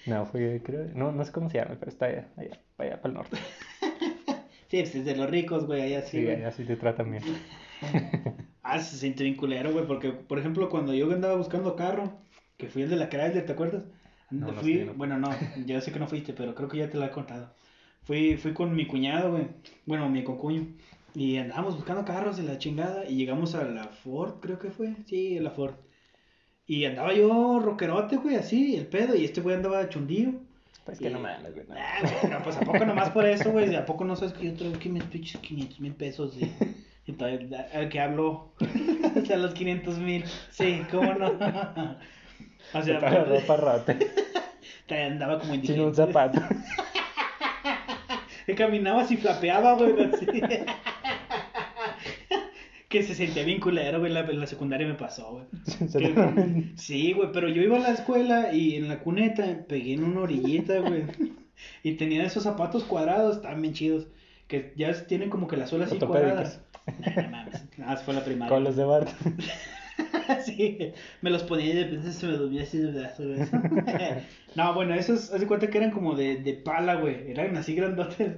[0.06, 3.10] No, fue, creo, no, no sé cómo se llama, pero está allá, allá, allá para
[3.10, 3.38] el norte.
[4.70, 6.36] sí, pues es de los ricos, güey, allá sí, Sí, güey.
[6.36, 7.24] allá sí te tratan bien.
[8.62, 12.22] Ah, se siente bien culero, güey, porque, por ejemplo, cuando yo andaba buscando carro,
[12.58, 13.86] que fui el de la Chrysler, ¿te acuerdas?
[14.30, 14.94] No, no fui, sé, no.
[14.96, 15.30] bueno, no,
[15.66, 17.56] yo sé que no fuiste, pero creo que ya te lo he contado.
[18.04, 19.48] Fui, fui con mi cuñado, güey,
[19.86, 20.68] bueno, mi concuño,
[21.14, 24.96] y andábamos buscando carros de la chingada, y llegamos a la Ford, creo que fue,
[25.06, 25.76] sí, a la Ford.
[26.70, 30.34] Y andaba yo rockerote, güey, así, el pedo, y este güey andaba chundillo.
[30.86, 31.66] Pues que no Y- mames, güey.
[31.68, 31.76] no.
[31.76, 33.76] Ah, güey, pero pues a poco nomás por eso, güey.
[33.76, 36.38] ¿A poco no sabes que yo traigo aquí mis pinches 500 mil pesos?
[36.38, 36.52] Y,
[37.08, 38.52] y todavía- al que hablo,
[39.16, 40.24] o sea, los 500 mil.
[40.52, 41.34] Sí, cómo no.
[42.74, 43.96] O sea, Para ropa rota,
[44.86, 45.96] todavía andaba como sin un indigente.
[45.96, 46.40] zapato.
[48.46, 50.26] Que caminaba así, flapeaba, güey, así.
[52.90, 54.12] Que se sentía bien culero, güey.
[54.12, 55.46] La, la secundaria me pasó, güey.
[55.92, 60.04] Que- Sí, güey, pero yo iba a la escuela y en la cuneta pegué en
[60.04, 61.04] una orillita, güey.
[61.84, 64.08] Y tenía esos zapatos cuadrados, bien chidos.
[64.48, 66.42] Que ya tienen como que la suela así cuadrada.
[66.42, 67.16] Ortopédicos.
[67.16, 68.50] Nah, no mames, nada, fue la primaria.
[68.56, 69.10] Con los de Bart.
[70.46, 70.78] sí,
[71.22, 73.40] me los ponía y de repente se me dormía así de brazo, güey.
[74.56, 77.30] no, bueno, esos, haz de cuenta que eran como de, de pala, güey.
[77.30, 78.38] Eran así grandotes.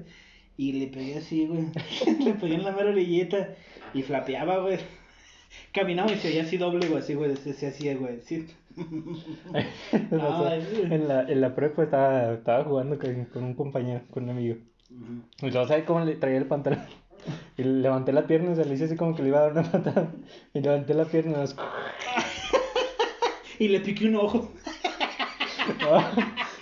[0.58, 1.66] Y le pegué así, güey.
[2.26, 3.50] le pegué en la mera orillita
[3.94, 4.80] y flapeaba, güey.
[5.74, 7.36] Caminaba y se veía así doble, güey, así, güey.
[7.38, 8.22] Se, se hacía, güey.
[8.22, 8.48] Sí.
[10.12, 10.94] O sea, Ay, güey.
[10.94, 14.56] en, la, en la prepa estaba, estaba jugando con, con un compañero, con un amigo.
[14.90, 15.46] Ujú.
[15.48, 16.82] Y luego, ¿sabes cómo le traía el pantalón?
[17.56, 19.52] Y levanté la pierna, o sea, le hice así como que le iba a dar
[19.52, 20.12] una patada.
[20.56, 21.56] Y levanté la pierna y nos...
[23.60, 24.52] Y le piqué un ojo.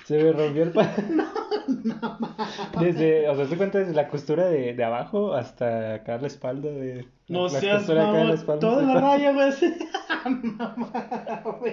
[0.10, 1.28] Se me rompió el pantalón.
[2.82, 6.68] Desde, o sea, se cuenta desde la costura de, de abajo hasta acá la espalda
[6.68, 7.06] de...
[7.28, 9.52] No la seas costura acá de la espalda toda la raya, güey.
[10.58, 11.70] No.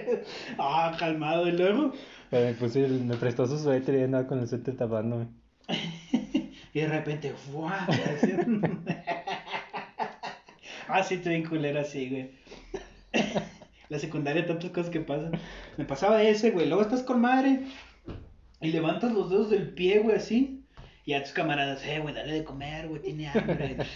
[0.59, 1.49] Ah, calmado.
[1.49, 1.95] Y luego,
[2.29, 5.29] Pero me puse, me prestó su suéter y andaba con el suéter tapándome.
[6.75, 7.87] y de repente, ¡fua!
[10.89, 12.31] Ah, sí, te vi culero así, güey.
[13.89, 15.33] La secundaria, tantas cosas que pasan.
[15.79, 16.67] Me pasaba ese, güey.
[16.67, 17.61] Luego estás con madre
[18.61, 20.63] y levantas los dedos del pie, güey, así.
[21.05, 23.77] Y a tus camaradas, eh, güey, dale de comer, güey, tiene hambre.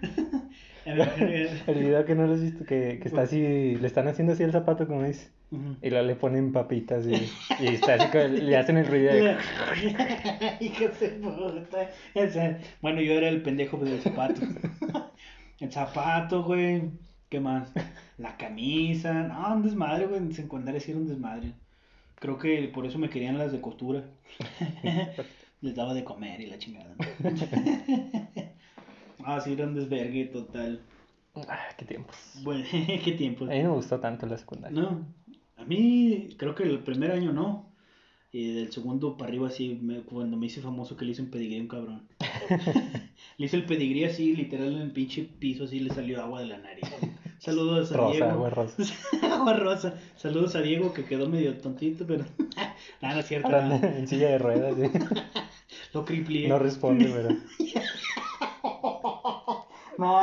[0.86, 4.42] El video que no lo has visto, que, que está así, le están haciendo así
[4.42, 5.30] el zapato, como dice.
[5.82, 7.28] Y luego le ponen papitas y,
[7.60, 9.36] y está así, le hacen el ruido de...
[12.80, 14.42] Bueno, yo era el pendejo del zapato.
[15.58, 16.90] El zapato, güey.
[17.28, 17.72] ¿Qué más?
[18.16, 19.12] La camisa.
[19.12, 20.18] No, un desmadre, güey.
[20.18, 21.52] En secundaria sí era un desmadre.
[22.20, 24.04] Creo que por eso me querían las de costura.
[25.62, 26.94] Les daba de comer y la chingada.
[29.22, 30.80] Ah, sí, era un desvergue total.
[31.34, 32.16] Ah, qué tiempos.
[32.42, 32.64] Bueno,
[33.04, 33.44] qué tiempo.
[33.44, 34.80] A mí no me gustó tanto la secundaria.
[34.80, 35.06] No,
[35.58, 37.70] a mí creo que el primer año no.
[38.32, 41.30] Y del segundo para arriba sí, me- cuando me hice famoso que le hice un
[41.30, 42.08] pedigrí a un cabrón.
[43.36, 46.46] le hice el pedigrí así, literal en el pinche piso, así le salió agua de
[46.46, 46.84] la nariz.
[47.40, 48.30] Saludos a Rosa, Diego.
[48.30, 48.82] agua rosa.
[49.32, 49.94] agua rosa.
[50.16, 52.24] Saludos a Diego que quedó medio tontito, pero...
[53.00, 53.48] Nada, no es cierto.
[53.48, 54.90] Ahora en silla de ruedas, sí.
[55.94, 56.48] Lo criplié.
[56.48, 57.36] No responde, pero...
[59.98, 60.20] No,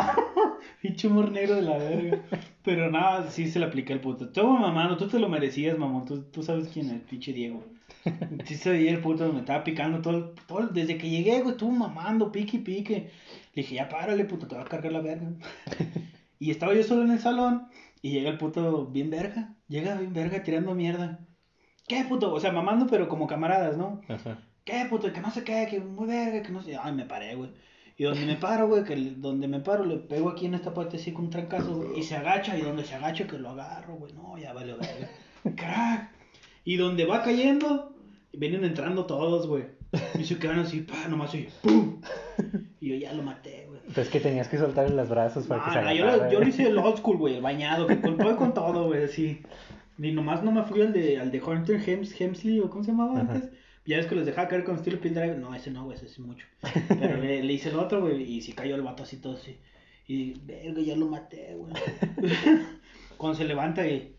[0.81, 2.19] pinche humor negro de la verga.
[2.63, 4.29] Pero nada, sí se le aplica el puto.
[4.29, 6.05] Tú, mamá, tú te lo merecías, mamón.
[6.05, 7.63] Tú, tú sabes quién es, pinche Diego.
[8.45, 11.39] Sí se veía el puto, me estaba picando todo, el- todo el- Desde que llegué,
[11.41, 13.11] güey, estuvo mamando, pique y pique.
[13.53, 15.27] Le dije, ya párale, puto, te va a cargar la verga.
[16.39, 17.67] Y estaba yo solo en el salón
[18.01, 19.55] y llega el puto bien verga.
[19.67, 21.19] Llega bien verga tirando mierda.
[21.87, 22.33] ¿Qué, puto?
[22.33, 24.01] O sea, mamando, pero como camaradas, ¿no?
[24.07, 24.39] Ajá.
[24.65, 25.11] ¿Qué, puto?
[25.13, 26.77] Que no sé qué, que muy verga, que no sé.
[26.77, 27.51] Ay, me paré, güey.
[27.95, 30.97] Y donde me paro, güey, que donde me paro, le pego aquí en esta parte
[30.97, 33.95] así con un trancazo, güey, y se agacha, y donde se agacha, que lo agarro,
[33.95, 34.13] güey.
[34.13, 35.09] No, ya vale, verga.
[35.55, 36.11] Crack.
[36.63, 37.95] Y donde va cayendo,
[38.33, 39.65] vienen entrando todos, güey.
[40.19, 42.01] Y se quedan así, pa, nomás oye, ¡pum!
[42.79, 43.95] Y yo ya lo maté, güey.
[43.95, 46.31] Pues que tenías que soltarle los brazos para que se Ah, no, yo, lo, agarrara.
[46.31, 49.03] yo lo hice el old school, güey, el bañado, que con todo con todo, güey,
[49.03, 49.41] así.
[49.97, 52.91] Y nomás no me fui al de, al de Hunter Hems, Hemsley, o cómo se
[52.91, 53.33] llamaba Ajá.
[53.33, 53.49] antes.
[53.85, 55.37] Ya ves que los dejaba caer con pin drive.
[55.37, 56.45] No, ese no, güey, ese es mucho.
[56.89, 59.57] Pero le, le hice el otro, güey, y si cayó el vato así todo así.
[60.07, 61.73] Y, verga, ya lo maté, güey.
[63.17, 64.13] Cuando se levanta y,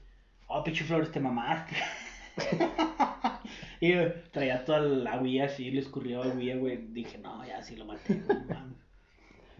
[0.46, 1.76] oh, pinche flores, te mamaste.
[3.80, 3.92] y
[4.32, 6.78] traía toda la agüilla así, le escurrió agüilla, güey.
[6.92, 8.88] Dije, no, ya sí lo maté, güey, no.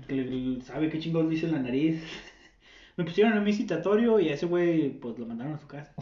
[0.07, 2.03] Que le- ¿Sabe qué chingón dice en la nariz?
[2.97, 5.93] Me pusieron a mí citatorio y a ese güey, pues lo mandaron a su casa.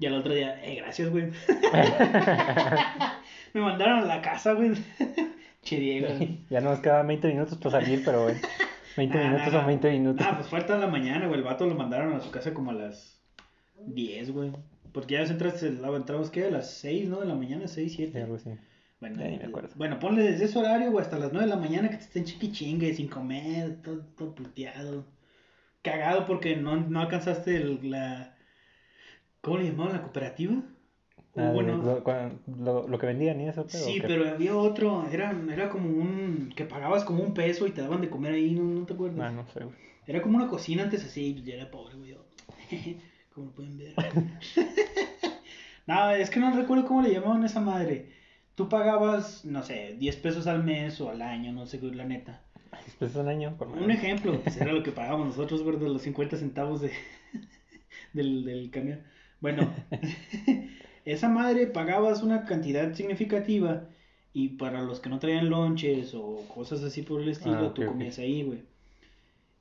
[0.00, 1.30] Y al otro día, eh, gracias, güey.
[3.54, 4.72] Me mandaron a la casa, güey.
[5.62, 6.08] Che, Diego.
[6.50, 8.40] Ya nos quedaban 20 minutos para salir, pero bueno.
[8.96, 9.66] 20 Nah, minutos nah, nah.
[9.68, 10.26] 20 minutos.
[10.28, 11.38] Ah, pues fue hasta la mañana, güey.
[11.38, 13.22] El vato lo mandaron a su casa como a las
[13.86, 14.50] 10, güey.
[14.92, 16.46] Porque ya ves, entras, entramos, ¿qué?
[16.46, 17.20] A las 6, ¿no?
[17.20, 18.22] De la mañana, 6, Sí, 7.
[18.22, 18.50] algo así.
[19.02, 19.70] Bueno, Ya ni me acuerdo.
[19.74, 22.24] bueno, ponle desde ese horario, güey, hasta las 9 de la mañana que te estén
[22.24, 25.04] chiqui chingue, sin comer, todo, todo puteado.
[25.82, 28.36] Cagado porque no, no alcanzaste el- la...
[29.40, 29.94] ¿Cómo le llamaban?
[29.94, 30.54] ¿La cooperativa?
[31.36, 32.04] Ah, bueno, lo,
[32.64, 33.84] lo- lo que vendían y eso, pero.
[33.84, 36.52] sí, pero había otro, era, era como un...
[36.54, 39.18] que pagabas como un peso y te daban de comer ahí, ¿no, no te acuerdas?
[39.20, 39.74] Ah, no sé, güey.
[40.06, 42.10] Era como una cocina antes así, pues, yo era pobre, güey.
[42.10, 42.24] yo.
[43.34, 43.94] Como lo pueden ver.
[45.86, 48.10] no, es que no recuerdo cómo le llamaban a esa madre.
[48.54, 52.42] Tú pagabas, no sé, 10 pesos al mes o al año, no sé la neta.
[52.84, 56.02] Después de un año, por Un ejemplo, pues era lo que pagábamos nosotros, de los
[56.02, 56.92] 50 centavos de,
[58.12, 59.00] del, del camión.
[59.40, 59.72] Bueno,
[61.04, 63.88] esa madre pagabas una cantidad significativa
[64.32, 67.74] y para los que no traían lonches o cosas así por el estilo, Ah, ok,
[67.74, 68.62] tú comías ahí, güey.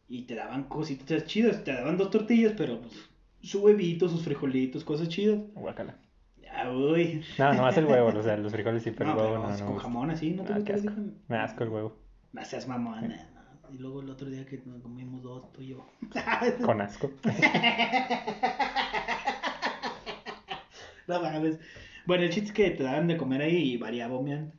[0.08, 2.94] Y te daban cositas chidas, te daban dos tortillas, pero pues,
[3.42, 5.40] su huevito, sus frijolitos, cosas chidas.
[5.56, 5.98] Guácala.
[6.64, 7.24] Ya, uy.
[7.38, 9.66] No, nomás el huevo, o sea, los frijoles sí, pero no, el huevo pero no,
[9.66, 10.92] con jamón así, ¿no te Ah, asco.
[11.28, 11.96] Me asco el huevo.
[12.34, 13.16] No seas mamón, no.
[13.74, 15.86] Y luego el otro día que nos comimos dos, tú y yo.
[16.66, 17.10] Con asco.
[21.08, 21.60] No mames.
[22.06, 24.54] Bueno, el chiste es que te daban de comer ahí y variaba, man.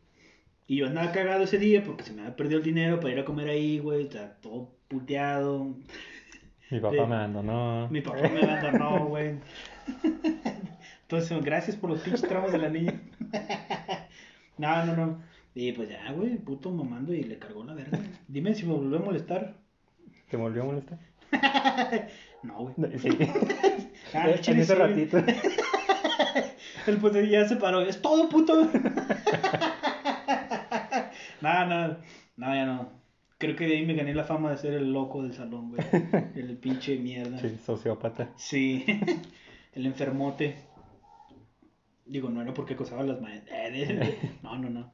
[0.66, 3.20] Y yo andaba cagado ese día porque se me había perdido el dinero para ir
[3.20, 4.02] a comer ahí, güey.
[4.02, 5.74] Estaba todo puteado.
[6.70, 7.88] Mi papá me abandonó.
[7.90, 9.36] Mi papá me abandonó, güey.
[11.12, 12.98] Entonces, gracias por los pinches tramos de la niña.
[14.58, 15.22] No, no, no.
[15.54, 17.98] Y pues ya, güey, puto mamando y le cargó la verga.
[18.28, 19.56] Dime si me volvió a molestar.
[20.30, 20.98] ¿Te volvió a molestar?
[22.42, 22.98] No, güey.
[22.98, 23.08] Sí.
[24.14, 25.18] Ah, en chile, ese sí, ratito.
[26.86, 27.80] El puto ya se paró.
[27.80, 28.70] Es todo, puto.
[31.40, 31.96] no, no.
[32.36, 32.90] No, ya no.
[33.38, 35.82] Creo que de ahí me gané la fama de ser el loco del salón, güey.
[36.36, 37.38] El pinche mierda.
[37.38, 38.30] Sí, sociópata.
[38.36, 38.84] Sí.
[39.74, 40.71] El enfermote.
[42.04, 43.72] Digo, no era porque acosaba a las maestras.
[44.42, 44.92] No, no, no.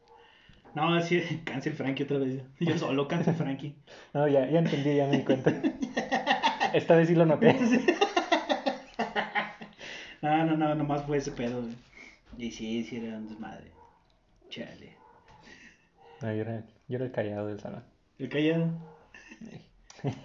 [0.75, 2.43] No, sí, cáncer Frankie otra vez.
[2.61, 3.75] Yo solo cáncer Frankie.
[4.13, 5.51] No, ya, ya entendí, ya me di cuenta.
[6.73, 7.57] Esta vez sí lo noté.
[10.21, 11.75] No, no, no, nomás fue ese pedo, güey.
[12.37, 13.71] Y sí, sí era un desmadre.
[14.51, 14.97] Chale.
[16.21, 17.85] No, yo, era, yo era el callado del salón.
[18.19, 18.67] ¿El callado?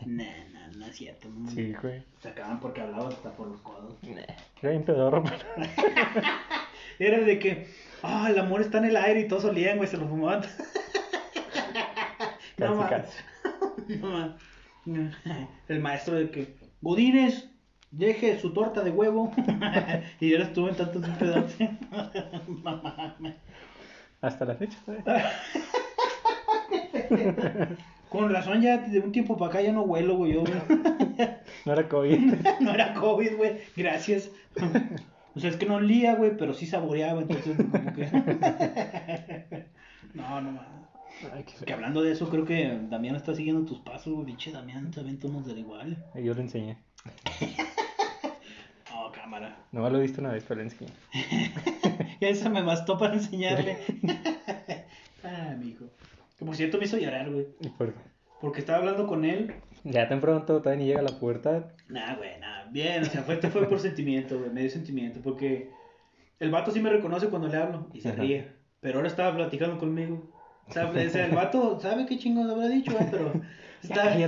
[0.05, 1.29] Nah, nah, no es cierto.
[1.29, 2.03] No, Sí, güey.
[2.19, 3.95] Se acaban porque hablaba hasta por los codos.
[4.03, 5.45] Era bien pedorro, pero...
[6.99, 7.67] Era de que,
[8.01, 10.41] ah, el amor está en el aire y todos olían, güey, se lo fumaban.
[12.57, 12.89] Mames.
[12.89, 13.17] casi.
[13.99, 14.35] No mames.
[15.67, 17.49] El maestro de que, Godines,
[17.91, 19.31] deje su torta de huevo.
[20.19, 21.55] y ahora estuvo en tantos pedazos.
[24.21, 24.99] Hasta la fecha, güey.
[28.09, 30.33] Con razón ya de un tiempo para acá ya no huelo, güey.
[30.33, 30.53] Yo, güey.
[31.65, 32.19] No era COVID.
[32.59, 33.61] no era COVID, güey.
[33.75, 34.29] Gracias.
[35.35, 38.05] O sea, es que no olía, güey, pero sí saboreaba, entonces como que...
[40.13, 40.83] no, no mames.
[41.33, 44.25] Ay, qué Que hablando de eso, creo que Damián está siguiendo tus pasos, güey.
[44.25, 46.03] Pinche Damián, también tonos del igual.
[46.15, 46.77] Yo lo enseñé.
[48.95, 49.57] Oh, cámara.
[49.71, 50.91] No lo he visto una vez, enseñé.
[52.21, 53.79] Ya esa me bastó para enseñarle.
[55.23, 55.85] ah, mi hijo.
[56.37, 57.47] Que por cierto me hizo llorar, güey.
[57.59, 58.12] ¿Y por qué?
[58.43, 59.53] Porque estaba hablando con él.
[59.85, 61.71] Ya tan pronto, todavía ni llega a la puerta.
[61.87, 62.65] Nah, güey, nah.
[62.71, 64.51] Bien, o sea, fue, fue por sentimiento, güey.
[64.51, 65.21] Medio sentimiento.
[65.23, 65.69] Porque
[66.41, 68.21] el vato sí me reconoce cuando le hablo y se Ajá.
[68.21, 68.51] ríe.
[68.81, 70.29] Pero ahora estaba platicando conmigo.
[70.67, 73.31] O sea, el vato sabe qué chingos habrá dicho, güey, pero.
[73.83, 74.13] Ya,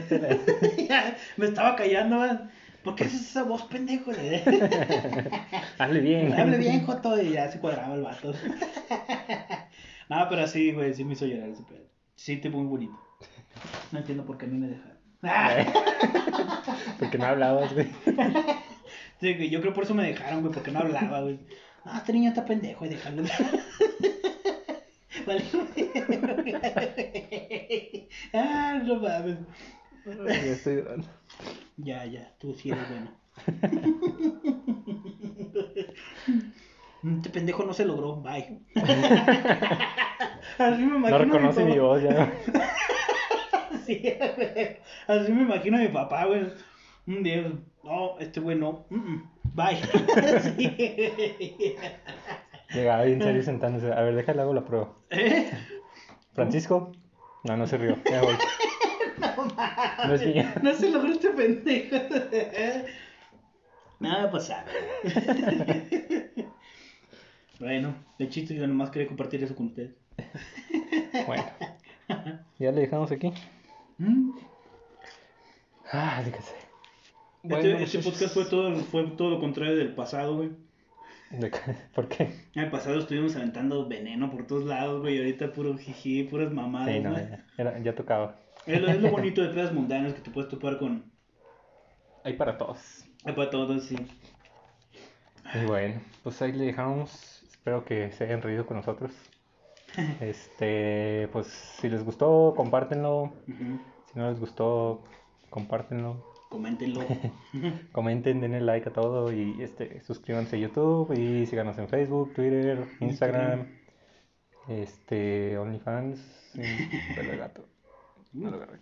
[0.90, 2.32] Ya, me estaba callando, güey.
[2.86, 4.12] ¿Por qué haces esa voz, pendejo?
[5.78, 6.32] Hable bien.
[6.32, 8.32] Hable bien, Joto, y ya se cuadraba el vato.
[10.10, 11.86] no, pero sí, güey, sí me hizo llorar ese pedo.
[12.16, 13.05] Sí, te muy bonito.
[13.92, 14.96] No entiendo por qué a mí me dejaron.
[17.00, 17.88] Porque no hablabas, güey.
[19.22, 21.40] Sí, güey, yo creo por eso me dejaron, güey, porque no hablaba, güey.
[21.86, 23.24] No, este niño está pendejo y déjalo.
[25.26, 25.70] Vale, güey.
[28.34, 29.38] Ah, no mames.
[30.06, 31.08] Ya estoy llorando.
[31.78, 33.12] Ya, ya, tú sí eres bueno.
[37.18, 38.60] Este pendejo no se logró, bye.
[40.58, 42.34] Así me No reconoce mi voz ya.
[43.88, 44.02] Sí,
[44.36, 44.78] güey.
[45.08, 46.48] Así me imagino a mi papá, güey.
[47.08, 47.52] Un día,
[47.84, 48.86] no, este güey no.
[48.90, 49.82] Mm, mm, Bye.
[50.58, 51.76] Sí.
[52.74, 53.94] Llegaba bien serio sentándose.
[53.94, 54.94] A ver, déjale hago la prueba.
[55.12, 55.50] ¿Eh?
[56.34, 56.92] Francisco.
[57.44, 57.96] No, no se rió.
[58.10, 58.36] Ya voy.
[59.20, 60.18] No.
[60.62, 61.96] No se logró este pendejo.
[64.00, 64.72] Nada, pues sabe.
[67.60, 69.96] Bueno, de chiste yo nomás quería compartir eso con ustedes.
[71.26, 71.46] Bueno,
[72.60, 73.32] ya le dejamos aquí.
[73.98, 74.32] ¿Mm?
[75.92, 76.56] Ah, dígase.
[77.44, 80.50] Este, este podcast fue todo, fue todo lo contrario del pasado, güey.
[81.32, 81.60] ¿De qué?
[81.94, 82.24] ¿Por qué?
[82.56, 85.16] En el pasado estuvimos aventando veneno por todos lados, güey.
[85.16, 87.30] y Ahorita puro jiji, puras mamadas, Sí, no, güey.
[87.30, 88.40] ya, era- ya tocaba.
[88.66, 91.04] Es lo, es lo bonito de pedas mundanas que te puedes topar con.
[92.24, 93.06] Hay para todos.
[93.26, 93.96] ah, Para todos, sí.
[95.54, 97.44] Y bueno, pues ahí le dejamos.
[97.48, 99.12] Espero que se hayan reído con nosotros.
[100.22, 103.34] Este, pues si les gustó, compártenlo.
[103.48, 105.04] Si no les gustó,
[105.50, 106.36] compártenlo.
[106.50, 107.02] Coméntenlo.
[107.92, 112.88] Comenten, denle like a todo y este, suscríbanse a YouTube y síganos en Facebook, Twitter,
[113.02, 113.68] Instagram,
[114.70, 116.20] este, OnlyFans,
[116.56, 117.68] y pelo de gato.
[118.34, 118.80] No lo agarré.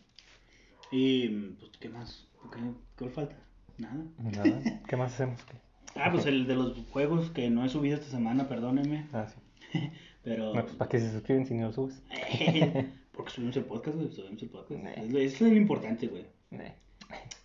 [0.92, 2.28] y, pues, ¿qué más?
[2.52, 2.60] ¿Qué,
[2.98, 3.36] qué falta?
[3.78, 4.04] Nada.
[4.18, 4.82] Nada.
[4.88, 5.44] ¿Qué más hacemos?
[5.46, 5.58] ¿Qué?
[5.96, 9.08] Ah, pues el de los juegos que no he subido esta semana, perdónenme.
[9.14, 9.92] Ah, sí.
[10.24, 10.54] Pero.
[10.54, 12.02] No, pues para qué se suscriben si no lo subes.
[13.12, 14.12] Porque subimos el podcast, güey.
[14.12, 14.82] Subimos el podcast.
[14.82, 14.92] Nah.
[15.20, 16.26] Es, lo- importante, güey.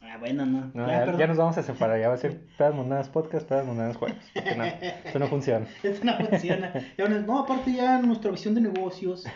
[0.01, 0.70] Ah, bueno, no.
[0.72, 3.97] No, Ya, nos vamos a separar, ya va a ser pedas monadas podcast, pedas monadas
[3.99, 4.16] juegos.
[4.33, 5.66] Porque no, eso no funciona.
[5.83, 6.72] Eso no funciona.
[7.26, 9.26] No, aparte ya nuestra visión de negocios.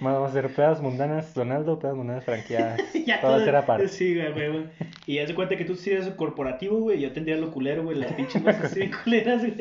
[0.00, 2.80] Vamos a hacer pedas mundanas Donaldo, pedas mundanas franqueadas.
[3.06, 3.88] ya todo va a ser aparte.
[3.88, 4.66] Sí, güey, güey.
[5.06, 7.00] Y haz de cuenta que tú sí eres corporativo, güey.
[7.00, 7.96] Yo tendría lo culero, güey.
[7.98, 9.54] Las pinches cosas así culeras, güey.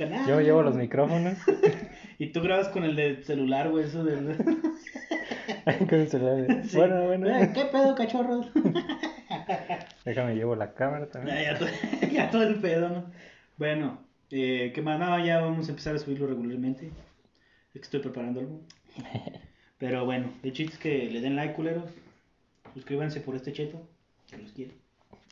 [0.00, 0.26] Canal.
[0.26, 1.36] Yo llevo los micrófonos
[2.18, 3.84] Y tú grabas con el de celular, güey.
[3.84, 4.34] Eso del.
[5.88, 6.64] con el celular.
[6.64, 6.76] Sí.
[6.76, 7.28] Bueno, bueno.
[7.28, 8.46] Eh, ¿Qué pedo, cachorros?
[10.06, 11.36] Déjame llevo la cámara también.
[11.42, 11.68] ya, todo,
[12.12, 13.10] ya todo el pedo, ¿no?
[13.58, 14.98] Bueno, eh, ¿qué más?
[14.98, 16.86] No, ya vamos a empezar a subirlo regularmente.
[16.86, 18.60] Es que estoy preparando algo.
[19.78, 21.90] Pero bueno, de chiste es que le den like, culeros.
[22.72, 23.80] Suscríbanse por este cheto,
[24.30, 24.72] que los quiere.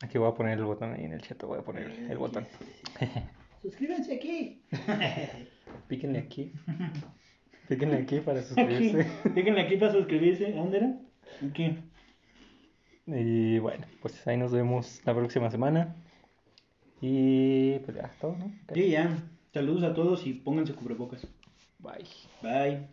[0.01, 2.47] Aquí voy a poner el botón ahí en el chat, voy a poner el botón.
[3.61, 4.61] Suscríbanse aquí.
[5.87, 6.51] Píquenle aquí.
[7.67, 8.47] Píquenle aquí para Aquí.
[8.49, 9.07] suscribirse.
[9.35, 10.47] Díganle aquí para suscribirse.
[10.47, 10.95] ¿A ¿Dónde era?
[11.47, 11.77] Aquí.
[13.05, 15.95] Y bueno, pues ahí nos vemos la próxima semana.
[17.01, 18.51] Y pues ya, todo, ¿no?
[18.75, 19.23] Y ya.
[19.53, 21.25] Saludos a todos y pónganse cubrebocas.
[21.79, 22.05] Bye.
[22.41, 22.87] Bye.